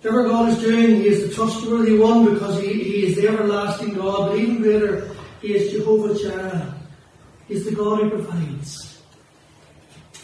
Whatever 0.00 0.26
God 0.26 0.48
is 0.48 0.58
doing, 0.58 0.96
He 0.96 1.08
is 1.08 1.28
the 1.28 1.34
trustworthy 1.34 1.98
one 1.98 2.32
because 2.32 2.58
He, 2.62 2.82
he 2.82 3.06
is 3.08 3.16
the 3.16 3.28
everlasting 3.28 3.92
God, 3.92 4.30
but 4.30 4.38
even 4.38 4.62
greater, 4.62 5.10
He 5.42 5.54
is 5.54 5.70
Jehovah 5.70 6.18
Jireh. 6.18 6.74
He's 7.46 7.66
the 7.66 7.74
God 7.74 8.00
who 8.00 8.08
provides. 8.08 9.02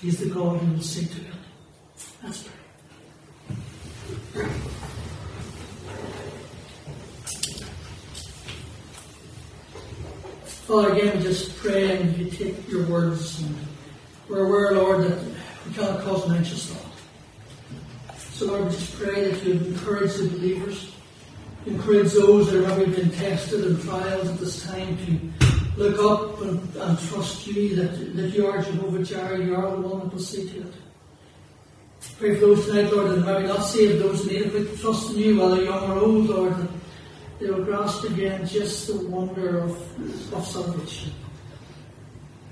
He's 0.00 0.20
the 0.20 0.30
God 0.30 0.58
who 0.58 0.72
will 0.72 0.80
see 0.80 1.04
to 1.04 1.20
it. 1.20 1.34
Let's 2.22 2.44
pray. 2.44 2.61
Father, 10.72 10.94
again, 10.94 11.18
we 11.18 11.22
just 11.22 11.54
pray 11.58 12.00
and 12.00 12.16
you 12.16 12.30
take 12.30 12.66
your 12.66 12.86
words 12.86 13.42
and 13.42 13.54
we're 14.26 14.46
aware, 14.46 14.72
Lord, 14.72 15.04
that 15.04 15.18
we 15.66 15.74
cannot 15.74 16.02
cause 16.02 16.24
an 16.24 16.36
anxious 16.36 16.72
thought. 16.72 18.16
So, 18.16 18.46
Lord, 18.46 18.64
we 18.64 18.70
just 18.70 18.98
pray 18.98 19.30
that 19.30 19.44
you 19.44 19.52
encourage 19.52 20.14
the 20.14 20.28
believers, 20.28 20.90
encourage 21.66 22.14
those 22.14 22.50
that 22.50 22.64
have 22.64 22.96
been 22.96 23.10
tested 23.10 23.66
and 23.66 23.82
trials 23.82 24.26
at 24.26 24.38
this 24.38 24.64
time 24.64 24.96
to 25.04 25.76
look 25.76 25.98
up 25.98 26.40
and, 26.40 26.58
and 26.76 26.98
trust 27.00 27.46
you 27.46 27.76
that, 27.76 28.16
that 28.16 28.30
you 28.30 28.46
are 28.46 28.62
Jehovah 28.62 29.04
Jireh, 29.04 29.44
you 29.44 29.54
are 29.54 29.72
the 29.72 29.76
one 29.76 30.00
that 30.00 30.10
will 30.14 30.20
see 30.20 30.48
to 30.48 30.60
it. 30.62 30.74
Pray 32.18 32.36
for 32.36 32.46
those 32.46 32.64
tonight, 32.64 32.90
Lord, 32.90 33.10
that 33.10 33.26
maybe 33.26 33.46
not 33.46 33.66
saved, 33.66 34.02
those 34.02 34.24
that 34.24 34.32
need 34.32 34.52
to 34.52 34.74
trust 34.78 35.10
in 35.10 35.18
you, 35.18 35.38
whether 35.38 35.62
young 35.62 35.90
or 35.90 35.98
old, 35.98 36.30
Lord, 36.30 36.68
they 37.42 37.50
will 37.50 37.64
grasp 37.64 38.04
again 38.04 38.46
just 38.46 38.86
the 38.86 38.96
wonder 39.08 39.58
of, 39.58 40.32
of 40.32 40.46
salvation. 40.46 41.12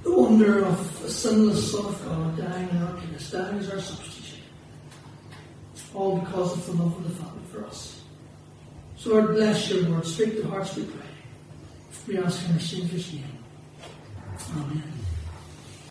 The 0.02 0.12
wonder 0.12 0.64
of 0.64 1.04
a 1.04 1.10
sinless 1.10 1.72
Son 1.72 1.86
of 1.86 2.04
God 2.04 2.36
dying 2.36 2.68
in 2.70 2.82
our 2.82 2.94
place, 2.94 3.30
dying 3.30 3.58
as 3.58 3.70
our 3.70 3.80
substitute. 3.80 4.40
All 5.94 6.18
because 6.18 6.52
of 6.56 6.66
the 6.66 6.82
love 6.82 6.96
of 6.96 7.04
the 7.04 7.22
Father 7.22 7.40
for 7.52 7.66
us. 7.66 8.02
So 8.96 9.10
Lord, 9.10 9.28
bless 9.28 9.70
your 9.70 9.90
word. 9.90 10.06
Speak 10.06 10.40
to 10.40 10.48
hearts, 10.48 10.76
we 10.76 10.84
pray. 10.84 11.00
We 12.08 12.18
ask 12.18 12.48
in 12.48 12.54
the 12.54 12.60
Savior's 12.60 13.12
name. 13.12 13.24
Amen. 14.56 14.99